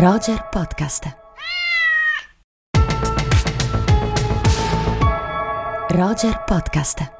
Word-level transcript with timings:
Roger 0.00 0.46
Podcast. 0.48 1.16
Roger 5.88 6.44
Podcast. 6.46 7.12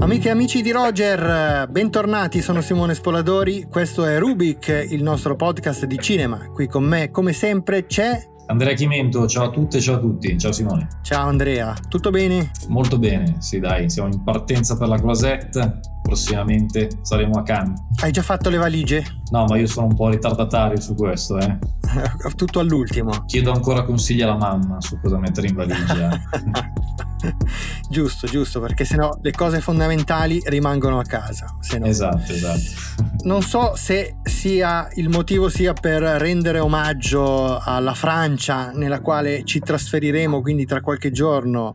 Amiche 0.00 0.26
e 0.26 0.30
amici 0.32 0.62
di 0.62 0.72
Roger, 0.72 1.68
bentornati, 1.68 2.42
sono 2.42 2.60
Simone 2.60 2.94
Spoladori, 2.94 3.68
questo 3.70 4.04
è 4.04 4.18
Rubik, 4.18 4.88
il 4.90 5.04
nostro 5.04 5.36
podcast 5.36 5.84
di 5.84 5.98
cinema. 6.00 6.50
Qui 6.52 6.66
con 6.66 6.82
me, 6.82 7.12
come 7.12 7.32
sempre, 7.32 7.86
c'è 7.86 8.20
Andrea 8.48 8.74
Chimento, 8.74 9.26
ciao 9.26 9.46
a 9.46 9.50
tutte 9.50 9.78
e 9.78 9.80
ciao 9.80 9.96
a 9.96 9.98
tutti. 9.98 10.36
Ciao 10.38 10.52
Simone. 10.52 10.88
Ciao 11.02 11.26
Andrea, 11.26 11.74
tutto 11.88 12.10
bene? 12.10 12.50
Molto 12.68 12.98
bene, 12.98 13.36
sì 13.38 13.58
dai, 13.58 13.90
siamo 13.90 14.08
in 14.12 14.22
partenza 14.22 14.76
per 14.76 14.88
la 14.88 14.96
Croisette, 14.96 15.80
prossimamente 16.06 16.88
saremo 17.02 17.38
a 17.38 17.42
Cannes. 17.42 17.80
Hai 18.00 18.12
già 18.12 18.22
fatto 18.22 18.48
le 18.48 18.56
valigie? 18.56 19.04
No, 19.30 19.44
ma 19.44 19.56
io 19.56 19.66
sono 19.66 19.88
un 19.88 19.96
po' 19.96 20.08
ritardatario 20.08 20.80
su 20.80 20.94
questo, 20.94 21.36
eh. 21.38 21.58
tutto 22.36 22.60
all'ultimo. 22.60 23.24
Chiedo 23.26 23.50
ancora 23.52 23.82
consigli 23.82 24.22
alla 24.22 24.36
mamma 24.36 24.80
su 24.80 24.98
cosa 25.00 25.18
mettere 25.18 25.48
in 25.48 25.54
valigia. 25.54 26.20
giusto, 27.90 28.28
giusto, 28.28 28.60
perché 28.60 28.84
sennò 28.84 29.18
le 29.20 29.32
cose 29.32 29.60
fondamentali 29.60 30.40
rimangono 30.46 30.98
a 31.00 31.04
casa. 31.04 31.56
Sennò... 31.60 31.86
Esatto, 31.86 32.32
esatto. 32.32 33.04
Non 33.24 33.42
so 33.42 33.74
se 33.74 34.18
sia 34.22 34.88
il 34.94 35.08
motivo 35.08 35.48
sia 35.48 35.72
per 35.72 36.02
rendere 36.02 36.60
omaggio 36.60 37.58
alla 37.58 37.94
Francia, 37.94 38.70
nella 38.70 39.00
quale 39.00 39.42
ci 39.44 39.58
trasferiremo 39.58 40.40
quindi 40.40 40.66
tra 40.66 40.80
qualche 40.80 41.10
giorno, 41.10 41.74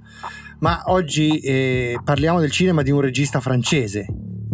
ma 0.61 0.83
oggi 0.85 1.39
eh, 1.39 1.99
parliamo 2.03 2.39
del 2.39 2.51
cinema 2.51 2.81
di 2.81 2.91
un 2.91 3.01
regista 3.01 3.39
francese. 3.39 4.05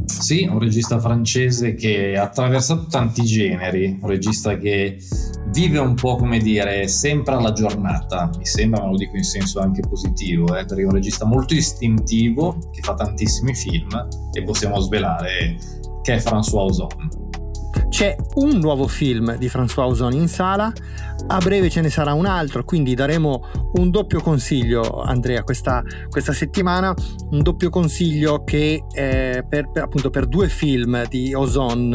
Sì, 0.06 0.48
un 0.50 0.60
regista 0.60 1.00
francese 1.00 1.74
che 1.74 2.16
ha 2.18 2.24
attraversato 2.24 2.88
tanti 2.88 3.24
generi, 3.24 3.98
un 4.02 4.08
regista 4.08 4.58
che 4.58 4.98
vive 5.52 5.80
un 5.80 5.96
po' 5.96 6.16
come 6.16 6.40
dire 6.40 6.88
sempre 6.88 7.36
alla 7.36 7.52
giornata, 7.52 8.30
mi 8.38 8.46
sembra, 8.46 8.84
ma 8.84 8.90
lo 8.90 8.96
dico 8.96 9.18
in 9.18 9.24
senso 9.24 9.60
anche 9.60 9.82
positivo, 9.82 10.58
eh, 10.58 10.66
perché 10.66 10.84
è 10.84 10.86
un 10.86 10.94
regista 10.94 11.26
molto 11.26 11.54
istintivo 11.54 12.58
che 12.72 12.82
fa 12.82 12.94
tantissimi 12.94 13.54
film 13.54 14.08
e 14.32 14.44
possiamo 14.44 14.80
svelare 14.80 15.58
che 16.04 16.14
è 16.14 16.18
François 16.18 16.70
Ozon. 16.70 17.27
C'è 17.90 18.16
un 18.36 18.58
nuovo 18.60 18.88
film 18.88 19.38
di 19.38 19.48
François 19.48 19.88
Ozon 19.88 20.14
in 20.14 20.28
sala, 20.28 20.72
a 21.28 21.38
breve 21.40 21.70
ce 21.70 21.82
ne 21.82 21.90
sarà 21.90 22.14
un 22.14 22.26
altro, 22.26 22.64
quindi 22.64 22.94
daremo 22.94 23.44
un 23.74 23.90
doppio 23.90 24.22
consiglio, 24.22 25.02
Andrea, 25.02 25.44
questa, 25.44 25.84
questa 26.10 26.34
settimana, 26.34 26.94
un 27.32 27.42
doppio 27.42 27.70
consiglio 27.70 28.44
che 28.44 28.84
eh, 28.92 29.44
per, 29.48 29.72
per, 29.72 29.84
appunto 29.84 30.10
per 30.10 30.28
due 30.28 30.48
film 30.50 31.08
di 31.08 31.34
Ozon 31.34 31.94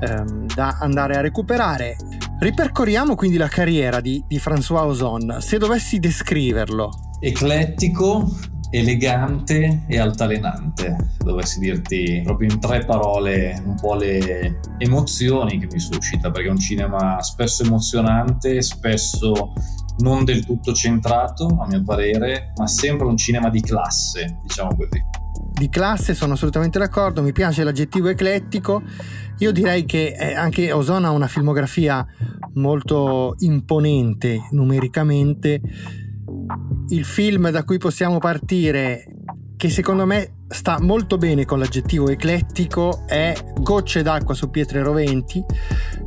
ehm, 0.00 0.46
da 0.54 0.78
andare 0.80 1.16
a 1.16 1.20
recuperare. 1.20 1.96
Ripercorriamo 2.38 3.14
quindi 3.14 3.36
la 3.36 3.48
carriera 3.48 4.00
di, 4.00 4.22
di 4.26 4.38
François 4.38 4.86
Ozon, 4.86 5.36
se 5.40 5.58
dovessi 5.58 5.98
descriverlo. 5.98 6.90
Eclettico, 7.20 8.28
elegante 8.78 9.84
e 9.86 9.98
altalenante, 9.98 11.14
dovessi 11.18 11.58
dirti 11.58 12.20
proprio 12.22 12.50
in 12.50 12.60
tre 12.60 12.84
parole 12.84 13.60
un 13.64 13.74
po' 13.74 13.94
le 13.94 14.60
emozioni 14.78 15.58
che 15.58 15.66
mi 15.70 15.78
suscita, 15.78 16.30
perché 16.30 16.48
è 16.48 16.50
un 16.50 16.58
cinema 16.58 17.20
spesso 17.22 17.62
emozionante, 17.62 18.60
spesso 18.60 19.52
non 19.98 20.24
del 20.24 20.44
tutto 20.44 20.74
centrato, 20.74 21.46
a 21.58 21.66
mio 21.66 21.82
parere, 21.82 22.52
ma 22.56 22.66
sempre 22.66 23.06
un 23.06 23.16
cinema 23.16 23.48
di 23.48 23.62
classe, 23.62 24.38
diciamo 24.42 24.76
così. 24.76 25.02
Di 25.52 25.70
classe 25.70 26.12
sono 26.12 26.34
assolutamente 26.34 26.78
d'accordo, 26.78 27.22
mi 27.22 27.32
piace 27.32 27.64
l'aggettivo 27.64 28.08
eclettico. 28.08 28.82
Io 29.38 29.52
direi 29.52 29.86
che 29.86 30.14
eh, 30.18 30.34
anche 30.34 30.70
Ozona 30.70 31.08
ha 31.08 31.12
una 31.12 31.28
filmografia 31.28 32.06
molto 32.54 33.34
imponente 33.38 34.48
numericamente 34.50 35.62
il 36.88 37.04
film 37.04 37.50
da 37.50 37.64
cui 37.64 37.78
possiamo 37.78 38.18
partire, 38.18 39.06
che 39.56 39.68
secondo 39.70 40.06
me 40.06 40.44
sta 40.48 40.78
molto 40.80 41.16
bene 41.16 41.44
con 41.44 41.58
l'aggettivo 41.58 42.08
eclettico, 42.08 43.04
è 43.06 43.34
Gocce 43.58 44.02
d'acqua 44.02 44.34
su 44.34 44.50
pietre 44.50 44.82
roventi, 44.82 45.44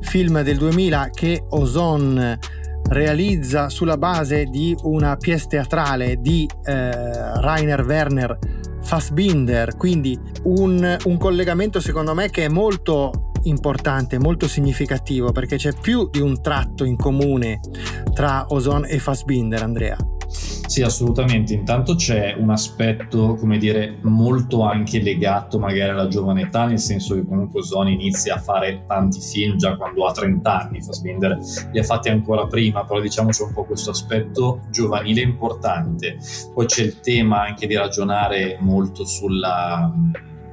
film 0.01 0.41
del 0.41 0.57
2000 0.57 1.09
che 1.11 1.43
Ozon 1.49 2.37
realizza 2.89 3.69
sulla 3.69 3.97
base 3.97 4.45
di 4.45 4.75
una 4.83 5.15
pièce 5.17 5.47
teatrale 5.47 6.17
di 6.19 6.49
eh, 6.63 7.39
Rainer 7.39 7.85
Werner 7.85 8.37
Fassbinder, 8.81 9.75
quindi 9.75 10.17
un, 10.43 10.97
un 11.03 11.17
collegamento 11.17 11.79
secondo 11.79 12.13
me 12.13 12.29
che 12.29 12.45
è 12.45 12.49
molto 12.49 13.31
importante, 13.43 14.17
molto 14.17 14.47
significativo 14.47 15.31
perché 15.31 15.57
c'è 15.57 15.73
più 15.73 16.09
di 16.09 16.19
un 16.19 16.41
tratto 16.41 16.83
in 16.85 16.95
comune 16.95 17.59
tra 18.13 18.45
Ozon 18.49 18.85
e 18.87 18.99
Fassbinder, 18.99 19.61
Andrea. 19.61 19.97
Sì, 20.69 20.83
assolutamente. 20.83 21.55
Intanto 21.55 21.95
c'è 21.95 22.35
un 22.37 22.51
aspetto, 22.51 23.33
come 23.33 23.57
dire, 23.57 23.97
molto 24.03 24.61
anche 24.61 25.01
legato 25.01 25.57
magari 25.57 25.89
alla 25.89 26.07
giovane 26.07 26.43
età, 26.43 26.67
nel 26.67 26.77
senso 26.77 27.15
che 27.15 27.25
comunque 27.25 27.63
Zoni 27.63 27.93
inizia 27.93 28.35
a 28.35 28.37
fare 28.37 28.83
tanti 28.85 29.19
film 29.19 29.57
già 29.57 29.75
quando 29.75 30.05
ha 30.05 30.11
30 30.11 30.61
anni, 30.61 30.79
Fassbinder 30.79 31.39
li 31.71 31.79
ha 31.79 31.83
fatti 31.83 32.09
ancora 32.09 32.45
prima, 32.45 32.85
però 32.85 32.99
diciamo 32.99 33.29
c'è 33.29 33.45
un 33.45 33.53
po' 33.53 33.65
questo 33.65 33.89
aspetto 33.89 34.59
giovanile 34.69 35.21
importante. 35.21 36.19
Poi 36.53 36.67
c'è 36.67 36.83
il 36.83 36.99
tema 36.99 37.41
anche 37.41 37.65
di 37.65 37.73
ragionare 37.75 38.59
molto 38.61 39.05
sulla 39.05 39.91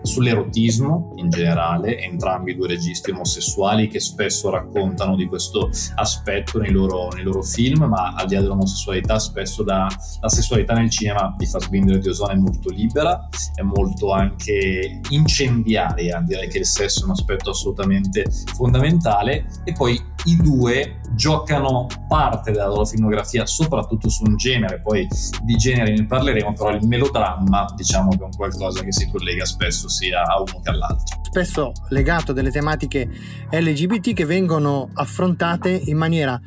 sull'erotismo 0.06 1.14
in 1.16 1.28
generale, 1.28 1.98
entrambi 1.98 2.54
due 2.54 2.68
registi 2.68 3.10
omosessuali 3.10 3.88
che 3.88 4.00
spesso 4.00 4.50
raccontano 4.50 5.16
di 5.16 5.26
questo 5.26 5.70
aspetto 5.96 6.58
nei 6.58 6.70
loro, 6.70 7.08
nei 7.08 7.24
loro 7.24 7.42
film, 7.42 7.84
ma 7.84 8.14
al 8.14 8.26
di 8.26 8.34
là 8.34 8.40
dell'omosessualità 8.40 9.18
spesso 9.18 9.62
da, 9.62 9.86
la 10.20 10.28
sessualità 10.28 10.74
nel 10.74 10.90
cinema 10.90 11.34
di 11.36 11.46
Fassbinder 11.46 11.96
e 11.96 11.98
di 11.98 12.08
Ozone 12.08 12.34
è 12.34 12.36
molto 12.36 12.70
libera, 12.70 13.28
è 13.54 13.62
molto 13.62 14.12
anche 14.12 15.00
incendiaria, 15.10 16.22
direi 16.24 16.48
che 16.48 16.58
il 16.58 16.66
sesso 16.66 17.02
è 17.02 17.04
un 17.04 17.10
aspetto 17.10 17.50
assolutamente 17.50 18.24
fondamentale 18.54 19.46
e 19.64 19.72
poi 19.72 20.14
i 20.26 20.36
due 20.36 21.00
giocano 21.14 21.86
parte 22.08 22.52
della 22.52 22.66
loro 22.66 22.84
filmografia 22.84 23.46
soprattutto 23.46 24.08
su 24.08 24.24
un 24.24 24.36
genere, 24.36 24.80
poi 24.80 25.08
di 25.42 25.56
genere 25.56 25.94
ne 25.94 26.06
parleremo, 26.06 26.52
però 26.52 26.70
il 26.70 26.86
melodramma 26.86 27.66
diciamo 27.74 28.10
che 28.10 28.18
è 28.18 28.24
un 28.24 28.36
qualcosa 28.36 28.82
che 28.82 28.92
si 28.92 29.08
collega 29.10 29.44
spesso 29.44 29.88
sia 29.88 30.22
a 30.22 30.36
uno 30.40 30.60
che 30.62 30.70
all'altro. 30.70 31.20
Spesso 31.22 31.72
legato 31.88 32.32
a 32.32 32.34
delle 32.34 32.50
tematiche 32.50 33.08
LGBT 33.50 34.12
che 34.12 34.24
vengono 34.24 34.88
affrontate 34.94 35.70
in 35.70 35.96
maniera 35.96 36.40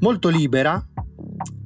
molto 0.00 0.28
libera, 0.28 0.84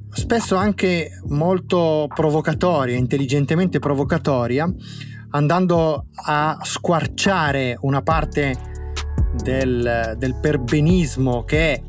spesso 0.09 0.55
anche 0.55 1.21
molto 1.27 2.07
provocatoria, 2.13 2.97
intelligentemente 2.97 3.79
provocatoria, 3.79 4.71
andando 5.31 6.07
a 6.25 6.57
squarciare 6.61 7.77
una 7.81 8.01
parte 8.01 8.70
del, 9.33 10.15
del 10.17 10.35
perbenismo 10.35 11.43
che 11.43 11.73
è 11.73 11.81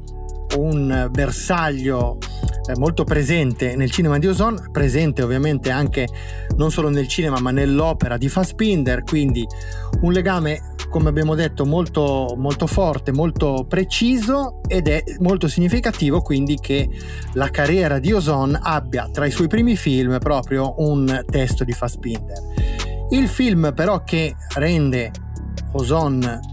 un 0.56 1.08
bersaglio 1.10 2.18
eh, 2.66 2.78
molto 2.78 3.04
presente 3.04 3.74
nel 3.74 3.90
cinema 3.90 4.18
di 4.18 4.26
Ozon, 4.26 4.68
presente 4.70 5.22
ovviamente 5.22 5.70
anche 5.70 6.06
non 6.56 6.70
solo 6.70 6.88
nel 6.88 7.08
cinema 7.08 7.40
ma 7.40 7.50
nell'opera 7.50 8.16
di 8.16 8.28
Fassbinder, 8.28 9.02
quindi 9.02 9.46
un 10.02 10.12
legame 10.12 10.70
come 10.88 11.08
abbiamo 11.08 11.34
detto 11.34 11.64
molto, 11.64 12.34
molto 12.36 12.66
forte, 12.66 13.12
molto 13.12 13.64
preciso 13.66 14.60
ed 14.68 14.88
è 14.88 15.02
molto 15.20 15.48
significativo 15.48 16.20
quindi 16.20 16.56
che 16.60 16.86
la 17.32 17.48
carriera 17.48 17.98
di 17.98 18.12
Ozon 18.12 18.58
abbia 18.60 19.08
tra 19.10 19.24
i 19.24 19.30
suoi 19.30 19.48
primi 19.48 19.74
film 19.74 20.18
proprio 20.18 20.74
un 20.78 21.24
testo 21.30 21.64
di 21.64 21.72
Fassbinder. 21.72 22.38
Il 23.10 23.26
film 23.28 23.72
però 23.74 24.04
che 24.04 24.36
rende 24.54 25.10
Ozon 25.72 26.51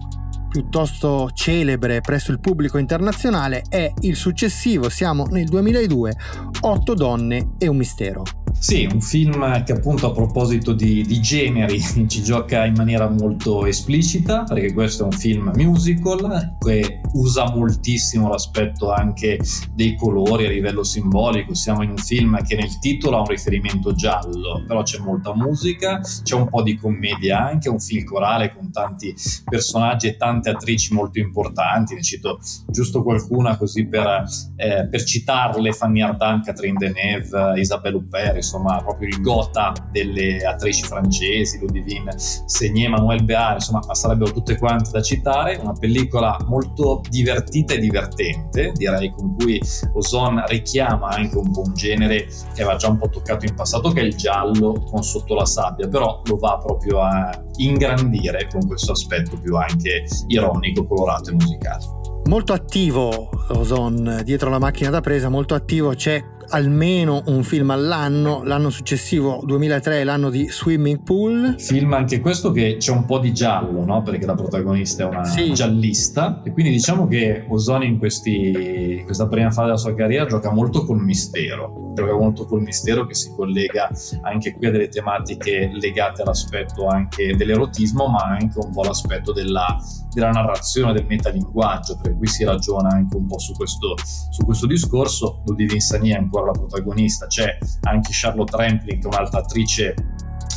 piuttosto 0.49 1.29
celebre 1.33 2.01
presso 2.01 2.31
il 2.31 2.39
pubblico 2.39 2.77
internazionale 2.77 3.63
è 3.69 3.91
il 4.01 4.15
successivo, 4.15 4.89
siamo 4.89 5.25
nel 5.25 5.45
2002, 5.45 6.13
Otto 6.61 6.93
donne 6.93 7.51
e 7.57 7.67
un 7.67 7.77
mistero. 7.77 8.23
Sì, 8.61 8.87
un 8.91 8.99
film 8.99 9.63
che 9.63 9.71
appunto 9.71 10.07
a 10.07 10.11
proposito 10.11 10.73
di, 10.73 11.01
di, 11.03 11.21
generi 11.21 11.79
ci 12.07 12.21
gioca 12.21 12.65
in 12.65 12.73
maniera 12.73 13.07
molto 13.07 13.65
esplicita, 13.65 14.43
perché 14.43 14.73
questo 14.73 15.03
è 15.03 15.05
un 15.05 15.13
film 15.13 15.51
musical 15.55 16.57
che 16.59 16.99
usa 17.13 17.49
moltissimo 17.49 18.27
l'aspetto 18.27 18.91
anche 18.91 19.39
dei 19.73 19.95
colori 19.95 20.45
a 20.45 20.49
livello 20.49 20.83
simbolico. 20.83 21.53
Siamo 21.53 21.83
in 21.83 21.91
un 21.91 21.97
film 21.97 22.43
che 22.43 22.57
nel 22.57 22.79
titolo 22.79 23.17
ha 23.17 23.19
un 23.21 23.27
riferimento 23.27 23.93
giallo, 23.93 24.61
però 24.67 24.83
c'è 24.83 24.99
molta 24.99 25.33
musica, 25.33 26.01
c'è 26.23 26.35
un 26.35 26.49
po' 26.49 26.61
di 26.61 26.75
commedia 26.75 27.47
anche, 27.47 27.69
un 27.69 27.79
film 27.79 28.03
corale 28.03 28.53
con 28.53 28.71
tanti 28.71 29.15
personaggi 29.45 30.07
e 30.07 30.17
tante 30.17 30.49
attrici 30.49 30.93
molto 30.93 31.19
importanti. 31.19 31.95
Ne 31.95 32.03
cito 32.03 32.39
giusto 32.67 33.03
qualcuna 33.03 33.55
così 33.55 33.87
per, 33.87 34.25
eh, 34.57 34.85
per 34.85 35.01
citarle: 35.01 35.71
Fanny 35.71 36.01
Ardant, 36.01 36.43
Catherine 36.43 36.77
Deneuve, 36.77 37.57
Isabelle 37.57 37.95
Huppert 37.95 38.47
insomma 38.49 38.81
proprio 38.81 39.09
il 39.09 39.21
gota 39.21 39.73
delle 39.91 40.43
attrici 40.43 40.83
francesi, 40.83 41.59
Ludivine 41.59 42.13
Segné, 42.17 42.87
Manuel 42.87 43.23
Bear, 43.23 43.55
insomma 43.55 43.81
sarebbero 43.93 44.31
tutte 44.31 44.57
quante 44.57 44.89
da 44.91 45.01
citare, 45.01 45.59
una 45.61 45.73
pellicola 45.73 46.37
molto 46.47 47.01
divertita 47.09 47.73
e 47.73 47.79
divertente, 47.79 48.71
direi 48.73 49.11
con 49.11 49.35
cui 49.35 49.61
Ozon 49.93 50.43
richiama 50.47 51.09
anche 51.09 51.37
un 51.37 51.49
un 51.59 51.73
genere 51.73 52.27
che 52.53 52.61
aveva 52.61 52.75
già 52.75 52.89
un 52.89 52.97
po' 52.97 53.09
toccato 53.09 53.45
in 53.45 53.53
passato 53.53 53.91
che 53.91 54.01
è 54.01 54.03
il 54.03 54.15
giallo 54.15 54.73
con 54.89 55.03
sotto 55.03 55.35
la 55.35 55.45
sabbia, 55.45 55.87
però 55.87 56.21
lo 56.25 56.37
va 56.37 56.57
proprio 56.57 57.01
a 57.01 57.29
ingrandire 57.57 58.47
con 58.51 58.65
questo 58.67 58.93
aspetto 58.93 59.37
più 59.39 59.55
anche 59.55 60.05
ironico, 60.27 60.85
colorato 60.85 61.31
e 61.31 61.33
musicale. 61.33 61.97
Molto 62.25 62.53
attivo 62.53 63.29
Ozon 63.49 64.21
dietro 64.23 64.49
la 64.49 64.59
macchina 64.59 64.89
da 64.89 65.01
presa, 65.01 65.29
molto 65.29 65.55
attivo, 65.55 65.93
c'è 65.95 66.23
almeno 66.49 67.23
un 67.27 67.43
film 67.43 67.69
all'anno, 67.71 68.43
l'anno 68.43 68.69
successivo 68.69 69.41
2003 69.43 70.01
è 70.01 70.03
l'anno 70.03 70.29
di 70.29 70.49
Swimming 70.49 71.01
Pool. 71.01 71.55
Film 71.57 71.93
anche 71.93 72.19
questo 72.19 72.51
che 72.51 72.77
c'è 72.77 72.91
un 72.91 73.05
po' 73.05 73.19
di 73.19 73.33
giallo, 73.33 73.83
no? 73.85 74.01
Perché 74.01 74.25
la 74.25 74.35
protagonista 74.35 75.03
è 75.03 75.05
una 75.07 75.23
sì. 75.23 75.53
giallista 75.53 76.41
e 76.43 76.51
quindi 76.51 76.71
diciamo 76.71 77.07
che 77.07 77.45
Ozone 77.47 77.85
in, 77.85 77.97
questi, 77.97 79.01
questa 79.05 79.27
prima 79.27 79.49
fase 79.49 79.65
della 79.67 79.77
sua 79.77 79.93
carriera 79.93 80.25
gioca 80.25 80.51
molto 80.51 80.85
col 80.85 81.01
mistero, 81.01 81.91
gioca 81.95 82.13
molto 82.13 82.45
col 82.45 82.61
mistero 82.61 83.05
che 83.05 83.13
si 83.13 83.31
collega 83.35 83.89
anche 84.21 84.53
qui 84.55 84.67
a 84.67 84.71
delle 84.71 84.89
tematiche 84.89 85.69
legate 85.73 86.21
all'aspetto 86.21 86.87
anche 86.87 87.35
dell'erotismo, 87.35 88.07
ma 88.07 88.23
anche 88.23 88.59
un 88.59 88.71
po' 88.71 88.81
all'aspetto 88.81 89.31
della, 89.33 89.77
della 90.13 90.31
narrazione, 90.31 90.93
del 90.93 91.05
metalinguaggio, 91.05 91.99
per 92.01 92.17
cui 92.17 92.27
si 92.27 92.43
ragiona 92.43 92.89
anche 92.89 93.15
un 93.15 93.27
po' 93.27 93.39
su 93.39 93.53
questo, 93.53 93.95
su 94.29 94.43
questo 94.45 94.67
discorso. 94.67 95.41
Ludivine 95.45 95.79
Sagné 95.79 96.15
ancora 96.15 96.38
ancora 96.39 96.51
la 96.51 96.51
protagonista, 96.51 97.27
c'è 97.27 97.57
anche 97.83 98.09
Charlotte 98.11 98.55
Rampling, 98.55 99.03
un'altra 99.05 99.39
attrice 99.39 99.93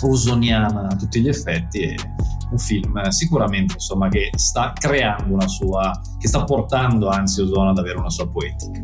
osoniana 0.02 0.88
a 0.88 0.96
tutti 0.96 1.20
gli 1.20 1.28
effetti 1.28 1.82
e 1.82 1.96
un 2.50 2.58
film 2.58 3.00
sicuramente 3.08 3.74
insomma 3.74 4.08
che 4.08 4.30
sta 4.34 4.72
creando 4.74 5.32
una 5.32 5.46
sua 5.46 5.98
che 6.18 6.28
sta 6.28 6.44
portando 6.44 7.08
anzi 7.08 7.40
Ozona 7.40 7.70
ad 7.70 7.78
avere 7.78 7.98
una 7.98 8.10
sua 8.10 8.28
poetica. 8.28 8.80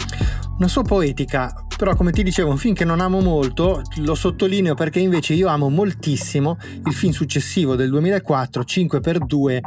Una 0.56 0.68
sua 0.68 0.82
poetica. 0.82 1.52
Però 1.76 1.94
come 1.94 2.10
ti 2.10 2.24
dicevo 2.24 2.50
un 2.50 2.56
film 2.56 2.74
che 2.74 2.84
non 2.84 2.98
amo 2.98 3.20
molto 3.20 3.82
lo 3.98 4.14
sottolineo 4.16 4.74
perché 4.74 4.98
invece 4.98 5.34
io 5.34 5.46
amo 5.46 5.68
moltissimo 5.68 6.56
il 6.84 6.92
film 6.92 7.12
successivo 7.12 7.76
del 7.76 7.90
2004 7.90 8.62
5x2 8.62 9.60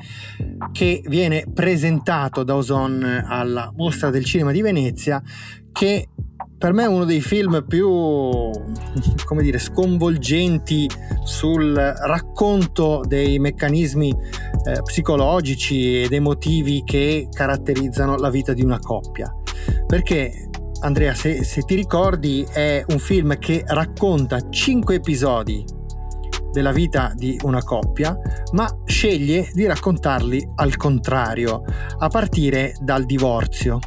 che 0.73 1.01
viene 1.05 1.45
presentato 1.53 2.43
da 2.43 2.55
Ozon 2.55 3.23
alla 3.25 3.71
mostra 3.73 4.09
del 4.09 4.25
cinema 4.25 4.51
di 4.51 4.61
Venezia 4.61 5.21
che 5.71 6.09
per 6.61 6.73
me 6.73 6.83
è 6.83 6.87
uno 6.87 7.05
dei 7.05 7.21
film 7.21 7.65
più, 7.67 7.89
come 9.25 9.41
dire, 9.41 9.57
sconvolgenti 9.57 10.87
sul 11.23 11.73
racconto 11.73 13.01
dei 13.03 13.39
meccanismi 13.39 14.09
eh, 14.65 14.81
psicologici 14.83 16.03
ed 16.03 16.13
emotivi 16.13 16.83
che 16.85 17.29
caratterizzano 17.31 18.15
la 18.17 18.29
vita 18.29 18.53
di 18.53 18.61
una 18.61 18.77
coppia. 18.77 19.35
Perché 19.87 20.49
Andrea, 20.81 21.15
se, 21.15 21.43
se 21.43 21.63
ti 21.63 21.73
ricordi, 21.73 22.45
è 22.47 22.85
un 22.89 22.99
film 22.99 23.39
che 23.39 23.63
racconta 23.65 24.51
cinque 24.51 24.95
episodi 24.95 25.65
della 26.51 26.71
vita 26.71 27.11
di 27.15 27.39
una 27.41 27.63
coppia, 27.63 28.15
ma 28.51 28.69
sceglie 28.85 29.49
di 29.51 29.65
raccontarli 29.65 30.51
al 30.57 30.77
contrario, 30.77 31.63
a 31.97 32.07
partire 32.07 32.75
dal 32.79 33.03
divorzio. 33.05 33.79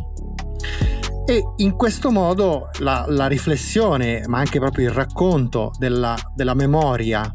E 1.26 1.42
in 1.56 1.74
questo 1.74 2.10
modo 2.10 2.68
la, 2.80 3.06
la 3.08 3.26
riflessione, 3.26 4.24
ma 4.26 4.38
anche 4.38 4.58
proprio 4.58 4.88
il 4.88 4.94
racconto 4.94 5.70
della, 5.78 6.14
della 6.34 6.54
memoria 6.54 7.34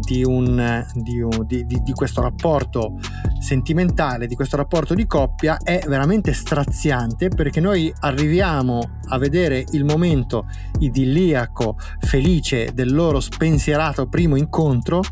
di, 0.00 0.24
un, 0.24 0.84
di, 0.94 1.20
un, 1.20 1.44
di, 1.46 1.66
di, 1.66 1.92
questo 1.92 2.22
rapporto 2.22 2.98
sentimentale, 3.38 4.26
di 4.26 4.34
questo 4.34 4.56
rapporto 4.56 4.94
di 4.94 5.06
coppia 5.06 5.58
è 5.58 5.82
veramente 5.86 6.32
straziante 6.32 7.28
perché 7.28 7.60
noi 7.60 7.92
arriviamo 8.00 8.80
a 9.08 9.18
vedere 9.18 9.64
il 9.72 9.84
momento 9.84 10.46
idilliaco, 10.78 11.76
felice 12.00 12.72
del 12.72 12.92
loro 12.92 13.20
spensierato 13.20 14.06
primo 14.08 14.36
incontro 14.36 15.02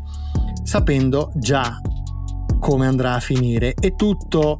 sapendo 0.63 1.31
già 1.35 1.79
come 2.59 2.87
andrà 2.87 3.13
a 3.13 3.19
finire. 3.19 3.73
E 3.79 3.95
tutto 3.95 4.59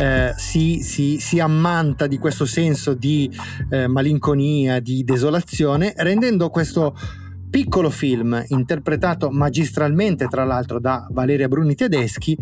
eh, 0.00 0.32
si, 0.36 0.80
si, 0.82 1.18
si, 1.18 1.38
ammanta 1.40 2.06
di 2.06 2.18
questo 2.18 2.44
senso 2.44 2.94
di 2.94 3.30
eh, 3.70 3.86
malinconia, 3.86 4.80
di 4.80 5.04
desolazione, 5.04 5.92
rendendo 5.96 6.50
questo 6.50 6.94
piccolo 7.54 7.88
film 7.88 8.44
interpretato 8.48 9.30
magistralmente 9.30 10.26
tra 10.26 10.42
l'altro 10.42 10.80
da 10.80 11.06
Valeria 11.12 11.46
Bruni 11.46 11.76
Tedeschi 11.76 12.36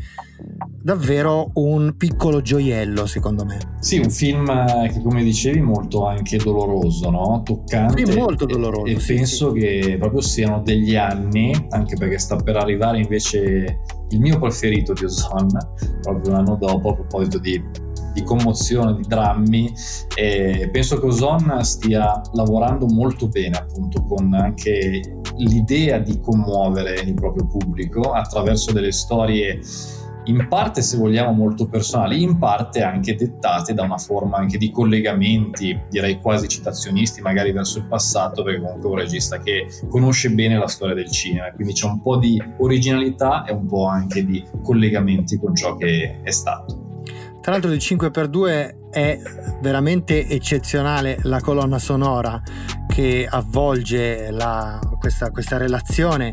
davvero 0.82 1.50
un 1.56 1.96
piccolo 1.98 2.40
gioiello 2.40 3.04
secondo 3.04 3.44
me 3.44 3.58
sì 3.80 3.98
un 3.98 4.08
film 4.08 4.48
eh, 4.48 4.88
che 4.90 5.02
come 5.02 5.22
dicevi 5.22 5.60
molto 5.60 6.06
anche 6.06 6.38
doloroso 6.38 7.10
no? 7.10 7.42
toccante 7.44 8.06
sì, 8.06 8.16
molto 8.16 8.46
doloroso 8.46 8.86
e, 8.86 8.92
e 8.92 9.00
sì, 9.00 9.14
penso 9.16 9.52
sì. 9.52 9.60
che 9.60 9.96
proprio 9.98 10.22
siano 10.22 10.62
degli 10.62 10.96
anni 10.96 11.54
anche 11.68 11.94
perché 11.98 12.16
sta 12.18 12.36
per 12.36 12.56
arrivare 12.56 12.98
invece 12.98 13.80
il 14.08 14.18
mio 14.18 14.38
preferito 14.38 14.94
di 14.94 15.04
Ozon 15.04 15.46
proprio 16.00 16.32
un 16.32 16.38
anno 16.38 16.56
dopo 16.56 16.88
a 16.88 16.94
proposito 16.94 17.36
di 17.36 17.62
di 18.12 18.22
commozione, 18.22 18.94
di 18.94 19.02
drammi 19.06 19.72
e 20.14 20.68
penso 20.70 20.98
che 21.00 21.06
Ozon 21.06 21.62
stia 21.62 22.20
lavorando 22.32 22.86
molto 22.86 23.28
bene 23.28 23.56
appunto 23.56 24.04
con 24.04 24.32
anche 24.34 25.00
l'idea 25.36 25.98
di 25.98 26.20
commuovere 26.20 27.00
il 27.00 27.14
proprio 27.14 27.46
pubblico 27.46 28.12
attraverso 28.12 28.72
delle 28.72 28.92
storie 28.92 29.60
in 30.24 30.46
parte 30.48 30.82
se 30.82 30.96
vogliamo 30.96 31.32
molto 31.32 31.66
personali, 31.66 32.22
in 32.22 32.38
parte 32.38 32.82
anche 32.82 33.16
dettate 33.16 33.74
da 33.74 33.82
una 33.82 33.98
forma 33.98 34.36
anche 34.36 34.56
di 34.56 34.70
collegamenti, 34.70 35.80
direi 35.88 36.20
quasi 36.20 36.46
citazionisti, 36.46 37.20
magari 37.20 37.50
verso 37.50 37.78
il 37.78 37.86
passato, 37.86 38.42
perché 38.42 38.60
comunque 38.60 38.88
è 38.88 38.92
un 38.92 38.98
regista 38.98 39.38
che 39.38 39.66
conosce 39.88 40.30
bene 40.30 40.58
la 40.58 40.68
storia 40.68 40.94
del 40.94 41.10
cinema, 41.10 41.50
quindi 41.50 41.72
c'è 41.72 41.86
un 41.86 42.00
po' 42.00 42.18
di 42.18 42.40
originalità 42.58 43.44
e 43.44 43.52
un 43.52 43.66
po' 43.66 43.86
anche 43.86 44.24
di 44.24 44.44
collegamenti 44.62 45.38
con 45.38 45.56
ciò 45.56 45.74
che 45.76 46.20
è 46.22 46.30
stato. 46.30 46.90
Tra 47.42 47.50
l'altro 47.50 47.72
il 47.72 47.78
5x2 47.78 48.90
è 48.92 49.20
veramente 49.60 50.28
eccezionale 50.28 51.18
la 51.24 51.40
colonna 51.40 51.80
sonora 51.80 52.40
che 52.86 53.26
avvolge 53.28 54.30
la, 54.30 54.78
questa, 55.00 55.32
questa 55.32 55.56
relazione 55.56 56.32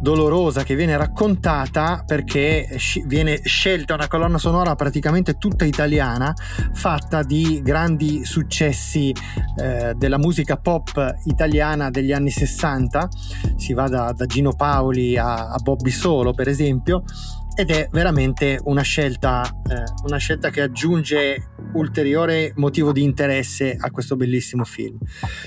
dolorosa 0.00 0.64
che 0.64 0.74
viene 0.74 0.96
raccontata 0.96 2.02
perché 2.04 2.78
viene 3.06 3.40
scelta 3.44 3.94
una 3.94 4.08
colonna 4.08 4.38
sonora 4.38 4.74
praticamente 4.74 5.38
tutta 5.38 5.64
italiana 5.64 6.34
fatta 6.72 7.22
di 7.22 7.60
grandi 7.62 8.24
successi 8.24 9.14
eh, 9.56 9.94
della 9.96 10.18
musica 10.18 10.56
pop 10.56 11.16
italiana 11.24 11.90
degli 11.90 12.12
anni 12.12 12.30
60 12.30 13.08
si 13.56 13.72
va 13.72 13.88
da, 13.88 14.12
da 14.12 14.26
Gino 14.26 14.52
Paoli 14.52 15.16
a, 15.16 15.50
a 15.50 15.58
Bobby 15.62 15.90
Solo 15.90 16.32
per 16.32 16.48
esempio 16.48 17.02
ed 17.58 17.72
è 17.72 17.88
veramente 17.90 18.60
una 18.66 18.82
scelta, 18.82 19.42
eh, 19.68 19.82
una 20.04 20.18
scelta 20.18 20.48
che 20.50 20.60
aggiunge 20.60 21.54
ulteriore 21.72 22.52
motivo 22.54 22.92
di 22.92 23.02
interesse 23.02 23.76
a 23.76 23.90
questo 23.90 24.14
bellissimo 24.14 24.62
film. 24.62 24.96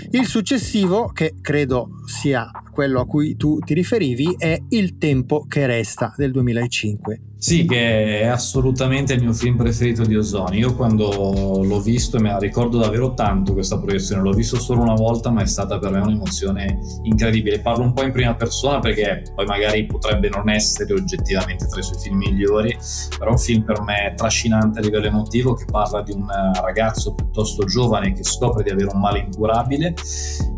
Il 0.09 0.25
successivo, 0.25 1.07
che 1.13 1.35
credo 1.39 2.01
sia 2.05 2.51
quello 2.69 2.99
a 2.99 3.05
cui 3.05 3.37
tu 3.37 3.59
ti 3.59 3.73
riferivi, 3.73 4.35
è 4.37 4.61
Il 4.71 4.97
tempo 4.97 5.45
che 5.47 5.65
resta 5.65 6.13
del 6.17 6.31
2005. 6.31 7.30
Sì, 7.41 7.65
che 7.65 8.19
è 8.19 8.27
assolutamente 8.27 9.13
il 9.13 9.23
mio 9.23 9.33
film 9.33 9.57
preferito 9.57 10.03
di 10.03 10.15
Ozoni. 10.15 10.59
Io 10.59 10.75
quando 10.75 11.63
l'ho 11.63 11.79
visto 11.79 12.19
me 12.19 12.29
la 12.29 12.37
ricordo 12.37 12.77
davvero 12.77 13.15
tanto 13.15 13.53
questa 13.53 13.79
proiezione. 13.79 14.21
L'ho 14.21 14.31
visto 14.31 14.59
solo 14.59 14.81
una 14.83 14.93
volta, 14.93 15.31
ma 15.31 15.41
è 15.41 15.47
stata 15.47 15.79
per 15.79 15.89
me 15.89 16.01
un'emozione 16.01 16.77
incredibile. 17.01 17.59
Parlo 17.59 17.83
un 17.83 17.93
po' 17.93 18.03
in 18.03 18.11
prima 18.11 18.35
persona 18.35 18.77
perché 18.77 19.23
poi 19.33 19.47
magari 19.47 19.87
potrebbe 19.87 20.29
non 20.29 20.51
essere 20.51 20.93
oggettivamente 20.93 21.65
tra 21.65 21.79
i 21.79 21.83
suoi 21.83 21.97
film 21.97 22.17
migliori, 22.17 22.77
però 23.17 23.31
è 23.31 23.33
un 23.33 23.39
film 23.39 23.63
per 23.63 23.81
me 23.81 24.13
trascinante 24.15 24.77
a 24.77 24.83
livello 24.83 25.07
emotivo 25.07 25.55
che 25.55 25.65
parla 25.65 26.03
di 26.03 26.11
un 26.11 26.27
ragazzo 26.61 27.15
piuttosto 27.15 27.65
giovane 27.65 28.13
che 28.13 28.23
scopre 28.23 28.61
di 28.61 28.69
avere 28.69 28.91
un 28.93 28.99
male 28.99 29.17
incurabile, 29.17 29.95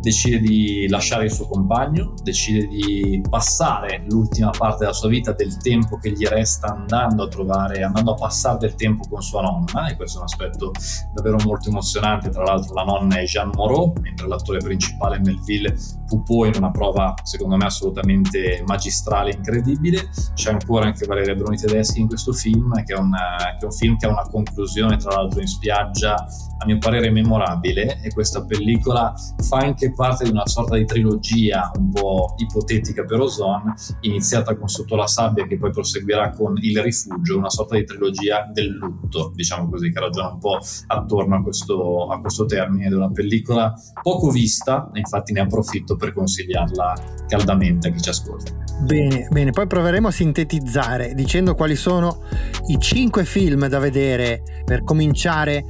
decide 0.02 0.42
di 0.42 0.86
lasciare 0.90 1.24
il 1.24 1.32
suo 1.32 1.48
compagno, 1.48 2.14
decide 2.24 2.68
di 2.68 3.24
passare 3.30 4.04
l'ultima 4.10 4.50
parte 4.50 4.80
della 4.80 4.92
sua 4.92 5.08
vita, 5.08 5.32
del 5.32 5.56
tempo 5.56 5.96
che 5.96 6.12
gli 6.12 6.26
resta 6.26 6.72
andando 6.74 7.24
a 7.24 7.28
trovare, 7.28 7.84
andando 7.84 8.12
a 8.12 8.16
passare 8.16 8.58
del 8.58 8.76
tempo 8.76 9.08
con 9.10 9.22
sua 9.22 9.42
nonna 9.42 9.88
e 9.88 9.96
questo 9.96 10.18
è 10.18 10.22
un 10.22 10.28
aspetto 10.28 10.72
davvero 11.14 11.38
molto 11.44 11.70
emozionante. 11.70 12.30
Tra 12.30 12.44
l'altro 12.44 12.74
la 12.74 12.84
nonna 12.84 13.18
è 13.18 13.24
Jeanne 13.24 13.54
Moreau, 13.56 13.94
mentre 14.02 14.28
l'attore 14.28 14.60
principale 14.60 15.20
Melville 15.20 15.76
Pupo 16.14 16.46
in 16.46 16.54
una 16.56 16.70
prova 16.70 17.16
secondo 17.24 17.56
me 17.56 17.66
assolutamente 17.66 18.64
magistrale 18.68 19.32
incredibile. 19.32 20.10
C'è 20.36 20.52
ancora 20.52 20.86
anche 20.86 21.08
Valeria 21.08 21.34
Bruni 21.34 21.58
Tedeschi 21.58 22.02
in 22.02 22.08
questo 22.08 22.34
film, 22.34 22.72
che 22.84 22.94
è, 22.94 22.98
una, 23.00 23.56
che 23.58 23.62
è 23.62 23.66
un 23.66 23.72
film 23.72 23.98
che 23.98 24.06
ha 24.06 24.10
una 24.10 24.28
conclusione 24.30 24.98
tra 24.98 25.16
l'altro 25.16 25.42
in 25.42 25.48
spiaggia 25.48 26.14
a 26.14 26.66
mio 26.66 26.78
parere 26.78 27.10
memorabile 27.10 28.00
e 28.02 28.14
questa 28.14 28.46
pellicola 28.46 29.14
fa 29.44 29.58
anche 29.58 29.92
parte 29.92 30.26
di 30.26 30.30
una 30.30 30.46
sorta 30.46 30.76
di 30.76 30.86
trilogia 30.86 31.72
un 31.78 31.90
po' 31.92 32.36
ipotetica 32.38 33.04
per 33.04 33.20
Ozon, 33.20 33.74
iniziata 34.02 34.56
con 34.56 34.68
Sotto 34.68 34.96
la 34.96 35.08
sabbia 35.08 35.48
che 35.48 35.58
poi 35.58 35.72
proseguirà 35.72 36.30
con 36.30 36.58
Il 36.62 36.80
rifugio, 36.82 37.38
una 37.38 37.50
sorta 37.50 37.76
di 37.76 37.86
trilogia 37.86 38.50
del 38.54 38.70
lutto, 38.70 39.32
diciamo 39.34 39.68
così, 39.68 39.92
che 39.92 40.00
ragiona 40.00 40.30
un 40.30 40.40
po' 40.40 40.60
attorno 40.88 41.38
a 41.38 41.42
questo, 41.42 42.08
a 42.08 42.20
questo 42.20 42.46
termine 42.46 42.86
è 42.86 42.94
una 42.94 43.12
pellicola 43.12 43.74
poco 44.02 44.30
vista, 44.30 44.90
infatti 44.94 45.34
ne 45.34 45.42
approfitto 45.42 45.96
per 46.04 46.14
consigliarla 46.14 46.94
caldamente 47.28 47.88
a 47.88 47.92
chi 47.92 48.02
ci 48.02 48.10
ascolta. 48.10 48.52
Bene, 48.82 49.28
bene, 49.30 49.52
poi 49.52 49.66
proveremo 49.66 50.10
a 50.10 50.12
sintetizzare 50.12 51.14
dicendo 51.14 51.56
quali 51.56 51.76
sono 51.76 52.24
i 52.68 52.78
cinque 52.80 53.24
film 53.24 53.68
da 53.68 53.80
vedere 53.80 54.42
per 54.66 54.84
cominciare 54.84 55.64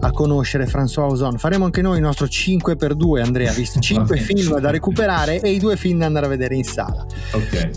a 0.00 0.10
conoscere 0.10 0.66
François 0.66 1.10
Ozon. 1.10 1.38
Faremo 1.38 1.64
anche 1.64 1.80
noi 1.80 1.96
il 1.96 2.02
nostro 2.02 2.26
5x2, 2.26 3.22
Andrea, 3.22 3.52
visto 3.52 3.78
5 3.80 4.16
film 4.18 4.58
da 4.58 4.70
recuperare 4.70 5.40
e 5.40 5.50
i 5.50 5.58
due 5.58 5.76
film 5.76 6.00
da 6.00 6.06
andare 6.06 6.26
a 6.26 6.28
vedere 6.28 6.56
in 6.56 6.64
sala. 6.64 7.06
Ok. 7.32 7.70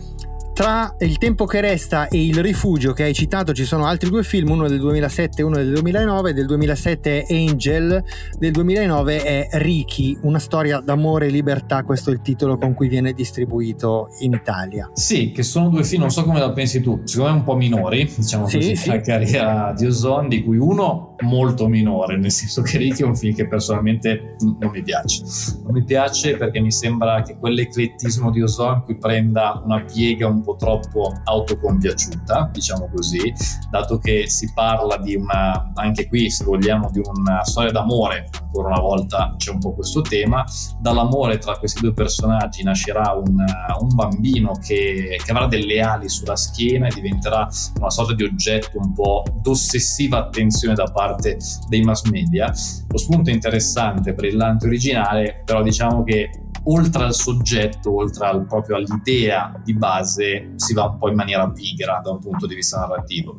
Tra 0.54 0.94
Il 1.00 1.18
tempo 1.18 1.46
che 1.46 1.62
resta 1.62 2.10
e 2.10 2.24
Il 2.26 2.42
rifugio 2.44 2.92
che 2.92 3.04
hai 3.04 3.14
citato 3.14 3.54
ci 3.54 3.64
sono 3.64 3.86
altri 3.86 4.10
due 4.10 4.22
film, 4.24 4.52
uno 4.52 4.68
del 4.68 4.80
2007 4.80 5.42
e 5.42 5.44
uno 5.44 5.56
del 5.56 5.72
2009. 5.72 6.34
Del 6.34 6.46
2007 6.46 7.24
è 7.24 7.34
Angel, 7.34 8.04
del 8.38 8.52
2009 8.52 9.24
è 9.24 9.48
Ricky, 9.54 10.18
una 10.24 10.40
storia 10.40 10.80
d'amore 10.80 11.28
e 11.28 11.30
libertà, 11.30 11.84
questo 11.84 12.10
è 12.10 12.14
il 12.14 12.22
titolo 12.22 12.58
con 12.58 12.74
cui 12.74 12.90
viene 12.90 13.14
distribuito 13.14 14.10
in 14.20 14.34
Italia. 14.34 14.92
Sì, 14.94 15.32
che 15.32 15.42
sono 15.42 15.70
due 15.70 15.86
film, 15.86 16.02
non 16.02 16.12
so 16.12 16.26
come 16.26 16.40
la 16.40 16.52
pensi 16.52 16.82
tu, 16.82 17.02
secondo 17.06 17.32
me 17.32 17.38
un 17.40 17.44
po' 17.46 17.56
minori, 17.56 18.12
diciamo 18.14 18.48
sì, 18.48 18.58
così, 18.58 18.76
sì. 18.76 18.90
la 18.90 19.00
carriera 19.00 19.74
di 19.76 19.86
Ozon, 19.86 20.28
di 20.28 20.44
cui 20.44 20.58
uno 20.58 21.16
molto 21.22 21.68
minore, 21.68 22.18
nel 22.18 22.32
senso 22.32 22.62
che 22.62 22.78
Ricky 22.78 23.04
è 23.04 23.06
un 23.06 23.16
film 23.16 23.34
che 23.34 23.48
personalmente 23.48 24.36
non 24.60 24.72
mi 24.72 24.84
piace. 24.84 25.24
Non 25.64 25.74
mi 25.74 25.84
piace 25.84 26.36
perché 26.36 26.60
mi 26.60 26.72
sembra 26.72 27.22
che 27.22 27.38
quell'eclettismo 27.38 28.32
di 28.32 28.42
Ozon 28.42 28.84
qui 28.84 28.98
prenda 28.98 29.62
una 29.64 29.82
piega 29.82 30.28
un 30.28 30.42
po' 30.42 30.51
po' 30.52 30.56
troppo 30.56 31.14
autocompiaciuta, 31.24 32.50
diciamo 32.52 32.90
così, 32.94 33.34
dato 33.70 33.98
che 33.98 34.30
si 34.30 34.52
parla 34.54 34.98
di 34.98 35.16
una, 35.16 35.72
anche 35.76 36.08
qui 36.08 36.30
se 36.30 36.44
vogliamo, 36.44 36.90
di 36.92 37.02
una 37.04 37.44
storia 37.44 37.72
d'amore, 37.72 38.30
ancora 38.42 38.70
una 38.70 38.80
volta 38.80 39.34
c'è 39.38 39.52
un 39.52 39.60
po' 39.60 39.74
questo 39.74 40.02
tema, 40.02 40.44
dall'amore 40.80 41.38
tra 41.38 41.58
questi 41.58 41.82
due 41.82 41.94
personaggi 41.94 42.64
nascerà 42.64 43.14
un, 43.14 43.36
un 43.36 43.96
bambino 43.96 44.52
che, 44.62 45.20
che 45.24 45.32
avrà 45.32 45.48
delle 45.48 45.82
ali 45.82 46.10
sulla 46.10 46.36
schiena 46.36 46.88
e 46.88 46.94
diventerà 46.94 47.48
una 47.78 47.90
sorta 47.90 48.14
di 48.14 48.24
oggetto 48.24 48.78
un 48.78 48.94
po' 48.94 49.24
d'ossessiva 49.42 50.18
attenzione 50.18 50.74
da 50.74 50.86
parte 50.86 51.38
dei 51.68 51.82
mass 51.82 52.04
media. 52.10 52.52
Lo 52.88 52.98
spunto 52.98 53.30
è 53.30 53.34
interessante, 53.34 54.14
brillante, 54.14 54.66
originale, 54.66 55.42
però 55.46 55.62
diciamo 55.62 56.04
che 56.04 56.30
oltre 56.66 57.04
al 57.04 57.14
soggetto, 57.14 57.96
oltre 57.96 58.28
al, 58.28 58.46
proprio 58.46 58.76
all'idea 58.76 59.60
di 59.64 59.74
base, 59.74 60.54
si 60.56 60.74
va 60.74 60.86
un 60.86 60.98
po' 60.98 61.10
in 61.10 61.16
maniera 61.16 61.50
pigra 61.50 62.02
da 62.04 62.12
un 62.12 62.20
punto 62.20 62.46
di 62.46 62.56
vista 62.56 62.80
narrativo. 62.80 63.38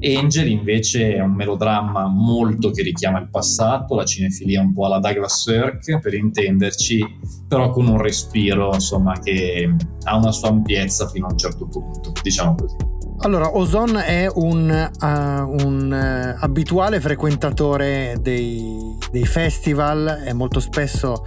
Angel 0.00 0.48
invece 0.48 1.14
è 1.14 1.20
un 1.20 1.32
melodramma 1.32 2.06
molto 2.06 2.70
che 2.70 2.82
richiama 2.82 3.20
il 3.20 3.28
passato, 3.30 3.94
la 3.94 4.04
cinefilia 4.04 4.60
un 4.60 4.72
po' 4.72 4.86
alla 4.86 4.98
Douglas 4.98 5.42
Sirk, 5.42 6.00
per 6.00 6.14
intenderci, 6.14 7.04
però 7.46 7.70
con 7.70 7.86
un 7.86 8.00
respiro 8.00 8.72
insomma 8.72 9.18
che 9.18 9.74
ha 10.04 10.16
una 10.16 10.32
sua 10.32 10.48
ampiezza 10.48 11.08
fino 11.08 11.26
a 11.26 11.30
un 11.30 11.38
certo 11.38 11.66
punto, 11.66 12.12
diciamo 12.22 12.54
così. 12.54 12.91
Allora, 13.24 13.56
Ozon 13.56 13.96
è 14.04 14.26
un, 14.34 14.90
uh, 15.00 15.64
un 15.64 15.92
uh, 15.92 16.42
abituale 16.42 17.00
frequentatore 17.00 18.16
dei, 18.20 18.96
dei, 19.12 19.24
festival, 19.26 20.22
è 20.24 20.32
molto 20.32 20.58
spesso 20.58 21.22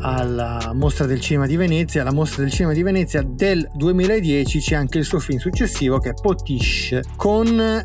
alla 0.00 0.72
Mostra 0.74 1.06
del 1.06 1.20
Cinema 1.20 1.46
di 1.46 1.54
Venezia. 1.54 2.00
Alla 2.00 2.12
Mostra 2.12 2.42
del 2.42 2.50
Cinema 2.50 2.74
di 2.74 2.82
Venezia 2.82 3.22
del 3.22 3.70
2010 3.72 4.58
c'è 4.58 4.74
anche 4.74 4.98
il 4.98 5.04
suo 5.04 5.20
film 5.20 5.38
successivo 5.38 5.98
che 5.98 6.10
è 6.10 6.14
Potiche 6.14 7.04
con 7.14 7.84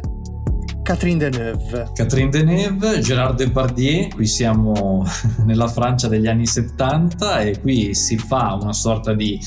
Catherine 0.83 1.17
Deneuve. 1.17 1.91
Catherine 1.93 2.29
Deneuve, 2.29 2.99
Gérard 2.99 3.37
Depardieu, 3.37 4.09
qui 4.09 4.27
siamo 4.27 5.05
nella 5.45 5.69
Francia 5.69 6.09
degli 6.09 6.27
anni 6.27 6.45
70 6.45 7.39
e 7.39 7.61
qui 7.61 7.95
si 7.95 8.17
fa 8.17 8.57
una 8.59 8.73
sorta 8.73 9.13
di 9.13 9.39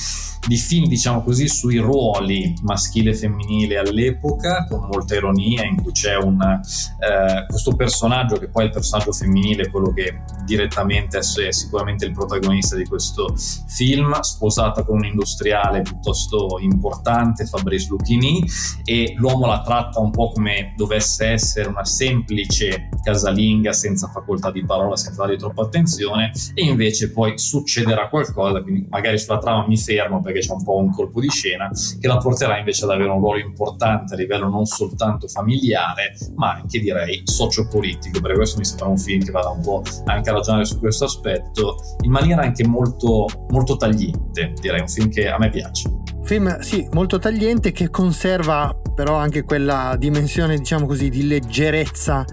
di 0.46 0.56
film, 0.56 0.86
diciamo 0.86 1.22
così, 1.22 1.48
sui 1.48 1.78
ruoli 1.78 2.54
maschile 2.62 3.10
e 3.10 3.14
femminile 3.14 3.78
all'epoca, 3.78 4.64
con 4.68 4.86
molta 4.90 5.14
ironia, 5.14 5.64
in 5.64 5.82
cui 5.82 5.92
c'è 5.92 6.16
un, 6.16 6.40
eh, 6.40 7.46
questo 7.46 7.74
personaggio 7.74 8.36
che 8.36 8.48
poi 8.48 8.64
è 8.64 8.66
il 8.66 8.72
personaggio 8.72 9.12
femminile, 9.12 9.70
quello 9.70 9.92
che 9.92 10.22
direttamente 10.44 11.18
è 11.18 11.52
sicuramente 11.52 12.04
il 12.04 12.12
protagonista 12.12 12.76
di 12.76 12.84
questo 12.84 13.34
film, 13.66 14.18
sposata 14.20 14.84
con 14.84 14.98
un 14.98 15.04
industriale 15.04 15.82
piuttosto 15.82 16.58
importante, 16.60 17.46
Fabrice 17.46 17.88
Lucchini, 17.90 18.44
e 18.84 19.14
l'uomo 19.16 19.46
la 19.46 19.62
tratta 19.62 20.00
un 20.00 20.10
po' 20.10 20.30
come 20.30 20.74
dovesse 20.76 21.25
essere 21.32 21.68
una 21.68 21.84
semplice 21.84 22.88
casalinga 23.02 23.72
senza 23.72 24.08
facoltà 24.08 24.50
di 24.50 24.64
parola, 24.64 24.96
senza 24.96 25.24
dargli 25.24 25.38
troppa 25.38 25.62
attenzione, 25.62 26.32
e 26.54 26.64
invece 26.64 27.12
poi 27.12 27.38
succederà 27.38 28.08
qualcosa, 28.08 28.62
quindi 28.62 28.86
magari 28.88 29.18
sulla 29.18 29.38
trama 29.38 29.66
mi 29.66 29.76
fermo 29.76 30.20
perché 30.20 30.40
c'è 30.40 30.52
un 30.52 30.64
po' 30.64 30.76
un 30.76 30.90
colpo 30.92 31.20
di 31.20 31.28
scena, 31.28 31.70
che 32.00 32.06
la 32.06 32.16
porterà 32.16 32.58
invece 32.58 32.84
ad 32.84 32.90
avere 32.90 33.10
un 33.10 33.20
ruolo 33.20 33.38
importante 33.38 34.14
a 34.14 34.16
livello 34.16 34.48
non 34.48 34.64
soltanto 34.66 35.28
familiare, 35.28 36.16
ma 36.36 36.54
anche 36.54 36.80
direi 36.80 37.22
sociopolitico. 37.24 38.20
Per 38.20 38.34
questo 38.34 38.58
mi 38.58 38.64
sembra 38.64 38.86
un 38.86 38.98
film 38.98 39.24
che 39.24 39.30
vada 39.30 39.50
un 39.50 39.60
po' 39.62 39.82
anche 40.04 40.30
a 40.30 40.32
ragionare 40.32 40.64
su 40.64 40.78
questo 40.78 41.04
aspetto 41.04 41.76
in 42.02 42.10
maniera 42.10 42.42
anche 42.42 42.66
molto, 42.66 43.26
molto 43.50 43.76
tagliente, 43.76 44.52
direi, 44.60 44.80
un 44.80 44.88
film 44.88 45.10
che 45.10 45.28
a 45.28 45.38
me 45.38 45.50
piace. 45.50 46.15
Film, 46.26 46.58
sì, 46.58 46.84
molto 46.90 47.20
tagliente 47.20 47.70
che 47.70 47.88
conserva 47.88 48.76
però 48.92 49.14
anche 49.14 49.44
quella 49.44 49.94
dimensione, 49.96 50.56
diciamo 50.56 50.84
così, 50.84 51.08
di 51.08 51.28
leggerezza 51.28 52.24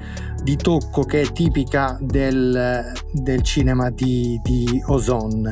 di 0.41 0.55
tocco 0.55 1.03
che 1.03 1.21
è 1.21 1.31
tipica 1.31 1.99
del, 2.01 2.91
del 3.11 3.41
cinema 3.43 3.91
di, 3.91 4.39
di 4.41 4.81
Ozon. 4.87 5.47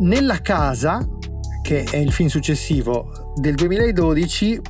Nella 0.00 0.40
casa 0.40 1.06
che 1.62 1.84
è 1.84 1.96
il 1.98 2.10
film 2.10 2.28
successivo 2.28 3.32
del 3.36 3.54
2012, 3.54 4.60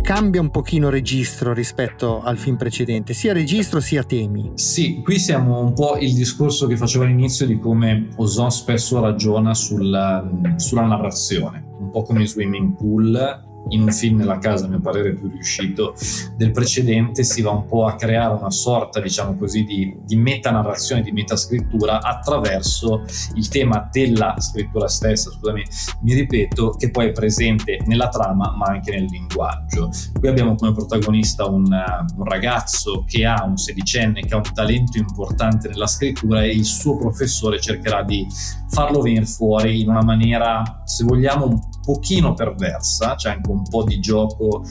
cambia 0.00 0.40
un 0.40 0.50
pochino 0.50 0.88
registro 0.88 1.52
rispetto 1.52 2.22
al 2.22 2.38
film 2.38 2.56
precedente, 2.56 3.12
sia 3.12 3.32
registro 3.32 3.80
sia 3.80 4.04
temi. 4.04 4.52
Sì, 4.54 5.02
qui 5.02 5.18
siamo 5.18 5.60
un 5.60 5.72
po' 5.74 5.98
il 5.98 6.14
discorso 6.14 6.66
che 6.66 6.76
facevo 6.76 7.04
all'inizio 7.04 7.44
di 7.44 7.58
come 7.58 8.08
Ozon 8.16 8.50
spesso 8.50 9.00
ragiona 9.00 9.52
sulla, 9.52 10.26
sulla 10.56 10.86
narrazione, 10.86 11.65
un 11.78 11.90
po' 11.90 12.02
come 12.02 12.26
Swimming 12.26 12.74
Pool 12.74 13.44
in 13.68 13.82
un 13.82 13.92
film 13.92 14.18
nella 14.18 14.38
casa, 14.38 14.66
a 14.66 14.68
mio 14.68 14.80
parere, 14.80 15.14
più 15.14 15.28
riuscito 15.28 15.94
del 16.36 16.52
precedente, 16.52 17.24
si 17.24 17.42
va 17.42 17.50
un 17.50 17.66
po' 17.66 17.86
a 17.86 17.94
creare 17.96 18.34
una 18.34 18.50
sorta, 18.50 19.00
diciamo 19.00 19.36
così, 19.36 19.64
di, 19.64 19.96
di 20.04 20.16
metanarrazione, 20.16 21.02
di 21.02 21.12
metascrittura 21.12 22.02
attraverso 22.02 23.04
il 23.34 23.48
tema 23.48 23.88
della 23.90 24.34
scrittura 24.38 24.88
stessa, 24.88 25.30
scusami, 25.30 25.64
mi 26.02 26.14
ripeto, 26.14 26.70
che 26.72 26.90
poi 26.90 27.08
è 27.08 27.12
presente 27.12 27.78
nella 27.86 28.08
trama 28.08 28.54
ma 28.56 28.66
anche 28.66 28.92
nel 28.92 29.04
linguaggio. 29.04 29.90
Qui 30.18 30.28
abbiamo 30.28 30.54
come 30.54 30.72
protagonista 30.72 31.46
un, 31.46 31.64
un 31.64 32.24
ragazzo 32.24 33.04
che 33.06 33.24
ha 33.24 33.44
un 33.44 33.56
sedicenne, 33.56 34.22
che 34.22 34.34
ha 34.34 34.38
un 34.38 34.52
talento 34.54 34.98
importante 34.98 35.68
nella 35.68 35.86
scrittura 35.86 36.42
e 36.42 36.50
il 36.50 36.64
suo 36.64 36.96
professore 36.96 37.60
cercherà 37.60 38.02
di 38.02 38.26
farlo 38.68 39.00
venire 39.00 39.24
fuori 39.24 39.80
in 39.80 39.88
una 39.88 40.02
maniera, 40.02 40.82
se 40.84 41.04
vogliamo, 41.04 41.46
un 41.46 41.60
pochino 41.86 42.34
perversa, 42.34 43.14
c'è 43.14 43.30
anche 43.30 43.48
un 43.48 43.62
po' 43.62 43.84
di 43.84 44.00
gioco 44.00 44.64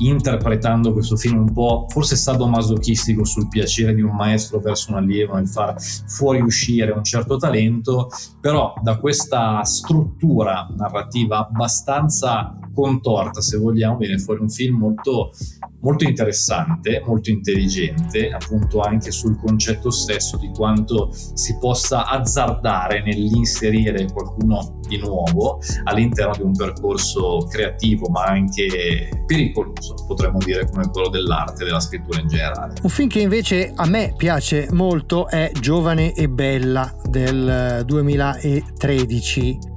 interpretando 0.00 0.92
questo 0.92 1.16
film 1.16 1.38
un 1.38 1.52
po' 1.52 1.86
forse 1.88 2.14
sadomasochistico 2.14 3.24
sul 3.24 3.48
piacere 3.48 3.94
di 3.94 4.02
un 4.02 4.14
maestro 4.14 4.60
verso 4.60 4.92
un 4.92 4.98
allievo 4.98 5.34
nel 5.34 5.48
far 5.48 5.80
fuoriuscire 5.80 6.92
un 6.92 7.02
certo 7.02 7.36
talento, 7.36 8.08
però 8.40 8.74
da 8.82 8.98
questa 8.98 9.64
struttura 9.64 10.68
narrativa 10.76 11.38
abbastanza 11.38 12.56
contorta, 12.74 13.40
se 13.40 13.56
vogliamo, 13.58 13.96
viene 13.96 14.18
fuori 14.18 14.40
un 14.40 14.50
film 14.50 14.76
molto, 14.76 15.32
molto 15.80 16.04
interessante, 16.04 17.02
molto 17.06 17.30
intelligente, 17.30 18.30
appunto 18.30 18.80
anche 18.80 19.10
sul 19.10 19.38
concetto 19.38 19.90
stesso 19.90 20.36
di 20.36 20.50
quanto 20.54 21.10
si 21.12 21.56
possa 21.58 22.06
azzardare 22.06 23.02
nell'inserire 23.02 24.06
qualcuno 24.12 24.80
di 24.88 24.98
nuovo 24.98 25.60
all'interno 25.84 26.34
di 26.34 26.42
un 26.42 26.52
percorso 26.52 27.46
creativo, 27.48 28.08
ma 28.08 28.24
anche 28.24 29.08
pericoloso, 29.26 29.94
potremmo 30.06 30.38
dire, 30.38 30.68
come 30.68 30.88
quello 30.90 31.08
dell'arte 31.08 31.62
e 31.62 31.66
della 31.66 31.80
scrittura 31.80 32.20
in 32.20 32.28
generale. 32.28 32.74
Un 32.82 32.88
film 32.88 33.08
che 33.08 33.20
invece 33.20 33.72
a 33.74 33.86
me 33.86 34.14
piace 34.16 34.68
molto 34.72 35.28
è 35.28 35.50
Giovane 35.60 36.12
e 36.12 36.28
Bella 36.28 36.94
del 37.04 37.82
2013 37.84 39.76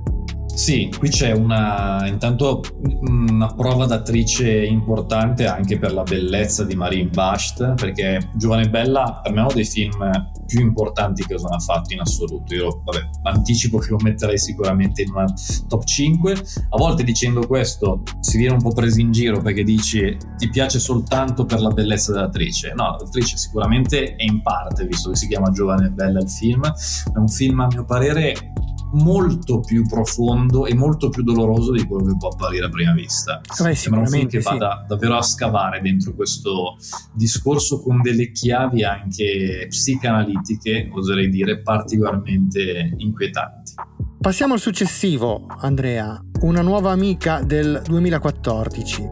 Sì, 0.53 0.91
qui 0.95 1.09
c'è 1.09 1.31
una, 1.31 2.05
intanto 2.07 2.61
una 3.01 3.47
prova 3.53 3.85
d'attrice 3.85 4.63
importante 4.63 5.47
anche 5.47 5.79
per 5.79 5.93
la 5.93 6.03
bellezza 6.03 6.63
di 6.63 6.75
Marine 6.75 7.09
Basht, 7.09 7.73
perché 7.75 8.29
Giovane 8.35 8.69
Bella 8.69 9.19
per 9.23 9.31
me 9.31 9.39
è 9.39 9.43
uno 9.43 9.53
dei 9.53 9.65
film 9.65 10.09
più 10.45 10.59
importanti 10.59 11.25
che 11.25 11.35
Ozon 11.35 11.53
ha 11.53 11.59
fatto 11.59 11.93
in 11.93 12.01
assoluto. 12.01 12.53
Io 12.53 12.81
vabbè, 12.83 13.09
anticipo 13.23 13.77
che 13.77 13.91
lo 13.91 13.97
metterei 14.01 14.37
sicuramente 14.37 15.01
in 15.01 15.11
una 15.11 15.25
top 15.67 15.83
5. 15.83 16.33
A 16.69 16.77
volte 16.77 17.03
dicendo 17.03 17.47
questo 17.47 18.03
si 18.19 18.37
viene 18.37 18.53
un 18.53 18.61
po' 18.61 18.73
presi 18.73 19.01
in 19.01 19.11
giro 19.11 19.41
perché 19.41 19.63
dici 19.63 20.15
ti 20.37 20.49
piace 20.49 20.79
soltanto 20.79 21.45
per 21.45 21.61
la 21.61 21.69
bellezza 21.69 22.11
dell'attrice. 22.11 22.73
No, 22.75 22.97
l'attrice 22.99 23.37
sicuramente 23.37 24.15
è 24.15 24.23
in 24.23 24.41
parte, 24.41 24.85
visto 24.85 25.09
che 25.09 25.15
si 25.15 25.27
chiama 25.27 25.49
Giovane 25.51 25.89
Bella 25.89 26.19
il 26.19 26.29
film. 26.29 26.61
È 26.61 27.17
un 27.17 27.29
film 27.29 27.61
a 27.61 27.67
mio 27.67 27.85
parere 27.85 28.50
molto 28.93 29.59
più 29.59 29.85
profondo 29.87 30.65
e 30.65 30.73
molto 30.73 31.09
più 31.09 31.23
doloroso 31.23 31.71
di 31.71 31.85
quello 31.85 32.05
che 32.05 32.17
può 32.17 32.29
apparire 32.29 32.65
a 32.65 32.69
prima 32.69 32.93
vista. 32.93 33.41
Beh, 33.61 33.75
Sembra 33.75 34.01
un 34.01 34.07
film 34.07 34.27
che 34.27 34.41
sì. 34.41 34.47
vada 34.49 34.85
davvero 34.87 35.17
a 35.17 35.21
scavare 35.21 35.81
dentro 35.81 36.13
questo 36.13 36.77
discorso 37.13 37.81
con 37.81 38.01
delle 38.01 38.31
chiavi 38.31 38.83
anche 38.83 39.67
psicanalitiche, 39.69 40.89
oserei 40.91 41.29
dire, 41.29 41.61
particolarmente 41.61 42.93
inquietanti. 42.97 43.73
Passiamo 44.19 44.53
al 44.53 44.59
successivo, 44.59 45.47
Andrea, 45.47 46.19
una 46.41 46.61
nuova 46.61 46.91
amica 46.91 47.41
del 47.41 47.81
2014. 47.83 49.09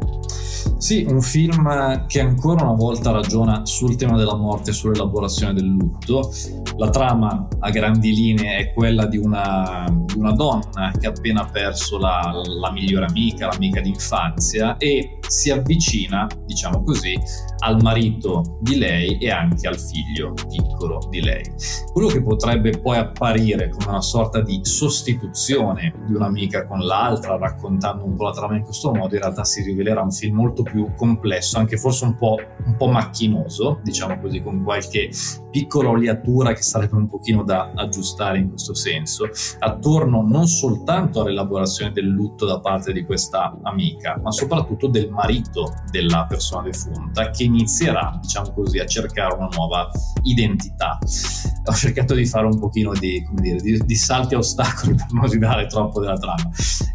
Sì, 0.79 1.05
un 1.09 1.21
film 1.21 2.05
che 2.07 2.21
ancora 2.21 2.63
una 2.63 2.74
volta 2.74 3.12
ragiona 3.12 3.65
sul 3.65 3.98
tema 3.98 4.15
della 4.15 4.38
morte 4.38 4.69
e 4.69 4.74
sull'elaborazione 4.74 5.53
del 5.53 5.65
lutto. 5.65 6.31
La 6.77 6.89
trama 6.89 7.50
a 7.59 7.69
grandi 7.69 8.15
linee 8.15 8.57
è 8.59 8.74
quella 8.74 9.05
di 9.05 9.17
una, 9.17 9.86
di 10.05 10.17
una 10.17 10.31
donna 10.31 10.93
che 10.98 11.07
ha 11.07 11.09
appena 11.09 11.43
perso 11.51 11.98
la, 11.98 12.31
la 12.62 12.71
migliore 12.71 13.07
amica, 13.07 13.48
l'amica 13.48 13.81
d'infanzia 13.81 14.77
e 14.77 15.19
si 15.27 15.51
avvicina, 15.51 16.25
diciamo 16.45 16.81
così, 16.81 17.13
al 17.59 17.81
marito 17.81 18.57
di 18.62 18.77
lei 18.77 19.17
e 19.17 19.29
anche 19.29 19.67
al 19.67 19.77
figlio 19.77 20.33
piccolo 20.50 21.00
di 21.09 21.21
lei. 21.21 21.43
Quello 21.91 22.07
che 22.07 22.24
potrebbe 22.24 22.79
poi 22.79 22.98
apparire 22.98 23.67
come 23.69 23.89
una 23.89 24.01
sorta 24.01 24.41
di 24.41 24.62
sostituzione 24.63 25.93
di 26.07 26.13
un'amica 26.13 26.65
con 26.65 26.79
l'altra, 26.79 27.38
raccontando 27.38 28.05
un 28.05 28.15
po' 28.15 28.24
la 28.24 28.31
trama 28.31 28.55
in 28.55 28.63
questo 28.63 28.93
modo, 28.93 29.13
in 29.13 29.21
realtà 29.21 29.43
si 29.43 29.62
rivelerà 29.62 30.01
un 30.01 30.12
film 30.12 30.38
molto 30.38 30.63
più 30.69 30.93
complesso, 30.95 31.57
anche 31.57 31.77
forse 31.77 32.05
un 32.05 32.15
po', 32.15 32.38
un 32.65 32.75
po 32.75 32.88
macchinoso, 32.88 33.79
diciamo 33.83 34.19
così, 34.19 34.41
con 34.41 34.63
qualche 34.63 35.09
piccola 35.51 35.89
oliatura 35.89 36.53
che 36.53 36.61
sarebbe 36.61 36.95
un 36.95 37.07
pochino 37.07 37.43
da 37.43 37.71
aggiustare 37.75 38.38
in 38.38 38.49
questo 38.49 38.73
senso, 38.73 39.29
attorno 39.59 40.21
non 40.21 40.47
soltanto 40.47 41.21
all'elaborazione 41.21 41.91
del 41.91 42.05
lutto 42.05 42.45
da 42.45 42.59
parte 42.59 42.93
di 42.93 43.03
questa 43.03 43.57
amica, 43.63 44.19
ma 44.21 44.31
soprattutto 44.31 44.88
del 44.88 45.09
marito 45.09 45.73
della 45.91 46.25
persona 46.27 46.63
defunta 46.63 47.29
che 47.31 47.43
inizierà, 47.43 48.17
diciamo 48.21 48.51
così, 48.53 48.79
a 48.79 48.85
cercare 48.85 49.35
una 49.35 49.49
nuova 49.53 49.89
identità. 50.23 50.97
Ho 51.65 51.73
cercato 51.73 52.13
di 52.13 52.25
fare 52.25 52.45
un 52.45 52.59
pochino 52.59 52.93
di, 52.93 53.23
come 53.23 53.41
dire, 53.41 53.57
di, 53.57 53.79
di 53.85 53.95
salti 53.95 54.35
a 54.35 54.39
ostacoli 54.39 54.93
per 54.95 55.07
non 55.11 55.27
svidare 55.27 55.67
troppo 55.67 55.99
della 55.99 56.17
trama. 56.17 56.49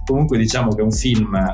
Comunque 0.05 0.39
diciamo 0.39 0.71
che 0.71 0.81
è 0.81 0.85
un 0.85 0.93
film 0.93 1.53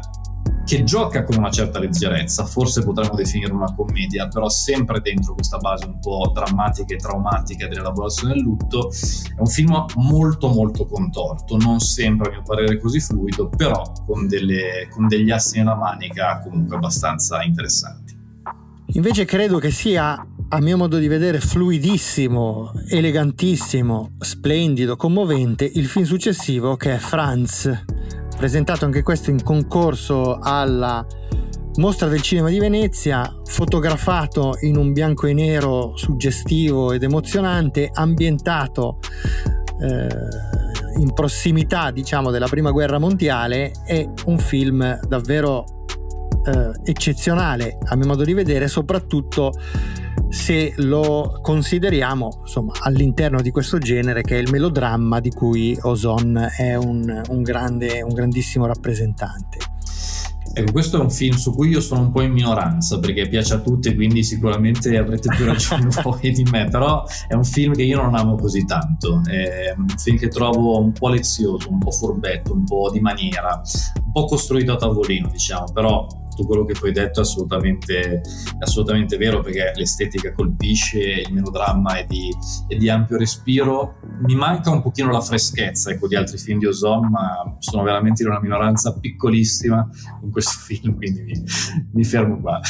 che 0.71 0.85
gioca 0.85 1.25
con 1.25 1.37
una 1.37 1.51
certa 1.51 1.81
leggerezza, 1.81 2.45
forse 2.45 2.85
potremmo 2.85 3.17
definire 3.17 3.53
una 3.53 3.75
commedia, 3.75 4.29
però 4.29 4.49
sempre 4.49 5.01
dentro 5.01 5.35
questa 5.35 5.57
base 5.59 5.85
un 5.87 5.99
po' 5.99 6.31
drammatica 6.33 6.95
e 6.95 6.97
traumatica 6.97 7.67
dell'elaborazione 7.67 8.35
del 8.35 8.43
lutto. 8.43 8.89
È 8.91 9.41
un 9.41 9.47
film 9.47 9.85
molto 9.97 10.47
molto 10.47 10.87
contorto, 10.87 11.57
non 11.57 11.81
sempre 11.81 12.29
a 12.29 12.31
mio 12.35 12.43
parere 12.43 12.79
così 12.79 13.01
fluido, 13.01 13.49
però 13.49 13.83
con, 14.07 14.29
delle, 14.29 14.87
con 14.93 15.09
degli 15.09 15.33
assi 15.33 15.59
nella 15.59 15.75
manica 15.75 16.39
comunque 16.39 16.77
abbastanza 16.77 17.43
interessanti. 17.43 18.17
Invece 18.93 19.25
credo 19.25 19.59
che 19.59 19.73
sia, 19.73 20.25
a 20.49 20.61
mio 20.61 20.77
modo 20.77 20.99
di 20.99 21.09
vedere, 21.09 21.41
fluidissimo, 21.41 22.73
elegantissimo, 22.89 24.13
splendido, 24.19 24.95
commovente 24.95 25.69
il 25.75 25.87
film 25.87 26.05
successivo 26.05 26.77
che 26.77 26.95
è 26.95 26.99
Franz, 26.99 27.85
presentato 28.41 28.87
anche 28.87 29.03
questo 29.03 29.29
in 29.29 29.43
concorso 29.43 30.39
alla 30.41 31.05
Mostra 31.75 32.09
del 32.09 32.23
Cinema 32.23 32.49
di 32.49 32.59
Venezia, 32.59 33.31
fotografato 33.45 34.57
in 34.63 34.79
un 34.79 34.95
bianco 34.95 35.27
e 35.27 35.35
nero 35.35 35.93
suggestivo 35.95 36.93
ed 36.93 37.03
emozionante, 37.03 37.91
ambientato 37.93 38.99
eh, 39.83 40.09
in 41.01 41.13
prossimità, 41.13 41.91
diciamo, 41.91 42.31
della 42.31 42.47
Prima 42.47 42.71
Guerra 42.71 42.99
Mondiale, 42.99 43.73
è 43.85 44.09
un 44.25 44.39
film 44.39 44.99
davvero 45.07 45.85
eh, 46.47 46.71
eccezionale 46.83 47.77
a 47.89 47.95
mio 47.95 48.07
modo 48.07 48.25
di 48.25 48.33
vedere, 48.33 48.69
soprattutto 48.69 49.53
se 50.31 50.73
lo 50.77 51.39
consideriamo 51.43 52.39
insomma, 52.43 52.73
all'interno 52.83 53.43
di 53.43 53.51
questo 53.51 53.79
genere 53.79 54.23
che 54.23 54.37
è 54.37 54.41
il 54.41 54.49
melodramma 54.51 55.21
di 55.21 55.31
cui 55.31 55.77
Ozon 55.83 56.49
è 56.57 56.77
un, 56.77 57.23
un, 57.29 57.43
grande, 57.43 58.01
un 58.03 58.15
grandissimo 58.15 58.67
rappresentante. 58.67 59.59
Ecco, 60.53 60.73
questo 60.73 60.99
è 60.99 61.01
un 61.01 61.11
film 61.11 61.37
su 61.37 61.55
cui 61.55 61.69
io 61.69 61.81
sono 61.81 62.03
un 62.03 62.11
po' 62.11 62.23
in 62.23 62.33
minoranza 62.33 62.99
perché 62.99 63.29
piace 63.29 63.55
a 63.55 63.59
tutti, 63.61 63.95
quindi 63.95 64.25
sicuramente 64.25 64.97
avrete 64.97 65.29
più 65.35 65.45
ragione 65.45 65.89
voi 66.03 66.33
di 66.33 66.43
me, 66.51 66.67
però 66.69 67.05
è 67.29 67.35
un 67.35 67.45
film 67.45 67.73
che 67.73 67.83
io 67.83 68.03
non 68.03 68.15
amo 68.17 68.35
così 68.35 68.65
tanto, 68.65 69.23
è 69.27 69.73
un 69.77 69.87
film 69.97 70.17
che 70.17 70.29
trovo 70.29 70.81
un 70.81 70.93
po' 70.93 71.09
lezioso, 71.09 71.71
un 71.71 71.79
po' 71.79 71.93
furbetto, 71.93 72.53
un 72.53 72.65
po' 72.65 72.91
di 72.91 73.01
maniera, 73.01 73.61
un 74.05 74.13
po' 74.13 74.25
costruito 74.25 74.73
a 74.73 74.77
tavolino, 74.77 75.29
diciamo, 75.31 75.67
però 75.73 76.07
tutto 76.41 76.47
quello 76.47 76.65
che 76.65 76.75
tu 76.75 76.87
hai 76.87 76.93
detto 76.93 77.21
è 77.21 77.23
assolutamente, 77.23 78.23
assolutamente 78.59 79.17
vero 79.17 79.41
perché 79.41 79.73
l'estetica 79.75 80.33
colpisce, 80.33 80.99
il 80.99 81.33
melodramma 81.33 81.99
è 81.99 82.07
di, 82.07 82.35
è 82.67 82.77
di, 82.77 82.89
ampio 82.89 83.19
respiro. 83.19 83.99
Mi 84.23 84.35
manca 84.35 84.71
un 84.71 84.83
pochino 84.83 85.11
la 85.11 85.21
freschezza 85.21 85.91
ecco, 85.91 86.09
di 86.09 86.17
altri 86.17 86.39
film 86.39 86.59
di 86.59 86.67
Ozon, 86.67 87.09
ma 87.09 87.57
sono 87.59 87.83
veramente 87.83 88.23
in 88.23 88.29
una 88.29 88.41
minoranza 88.41 88.99
piccolissima 88.99 89.89
con 90.21 90.31
questo 90.31 90.59
film, 90.65 90.97
quindi 90.97 91.23
mi, 91.23 91.43
mi 91.93 92.05
fermo 92.05 92.41
qua. 92.41 92.61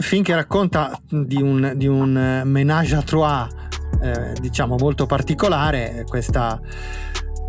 Film 0.00 0.22
che 0.22 0.34
racconta 0.34 0.98
di 1.08 1.40
un, 1.40 1.74
di 1.76 1.86
un 1.86 2.42
menage 2.44 2.96
à 2.96 3.02
trois, 3.02 3.48
eh, 4.00 4.34
diciamo 4.40 4.76
molto 4.78 5.06
particolare, 5.06 6.04
questa 6.08 6.60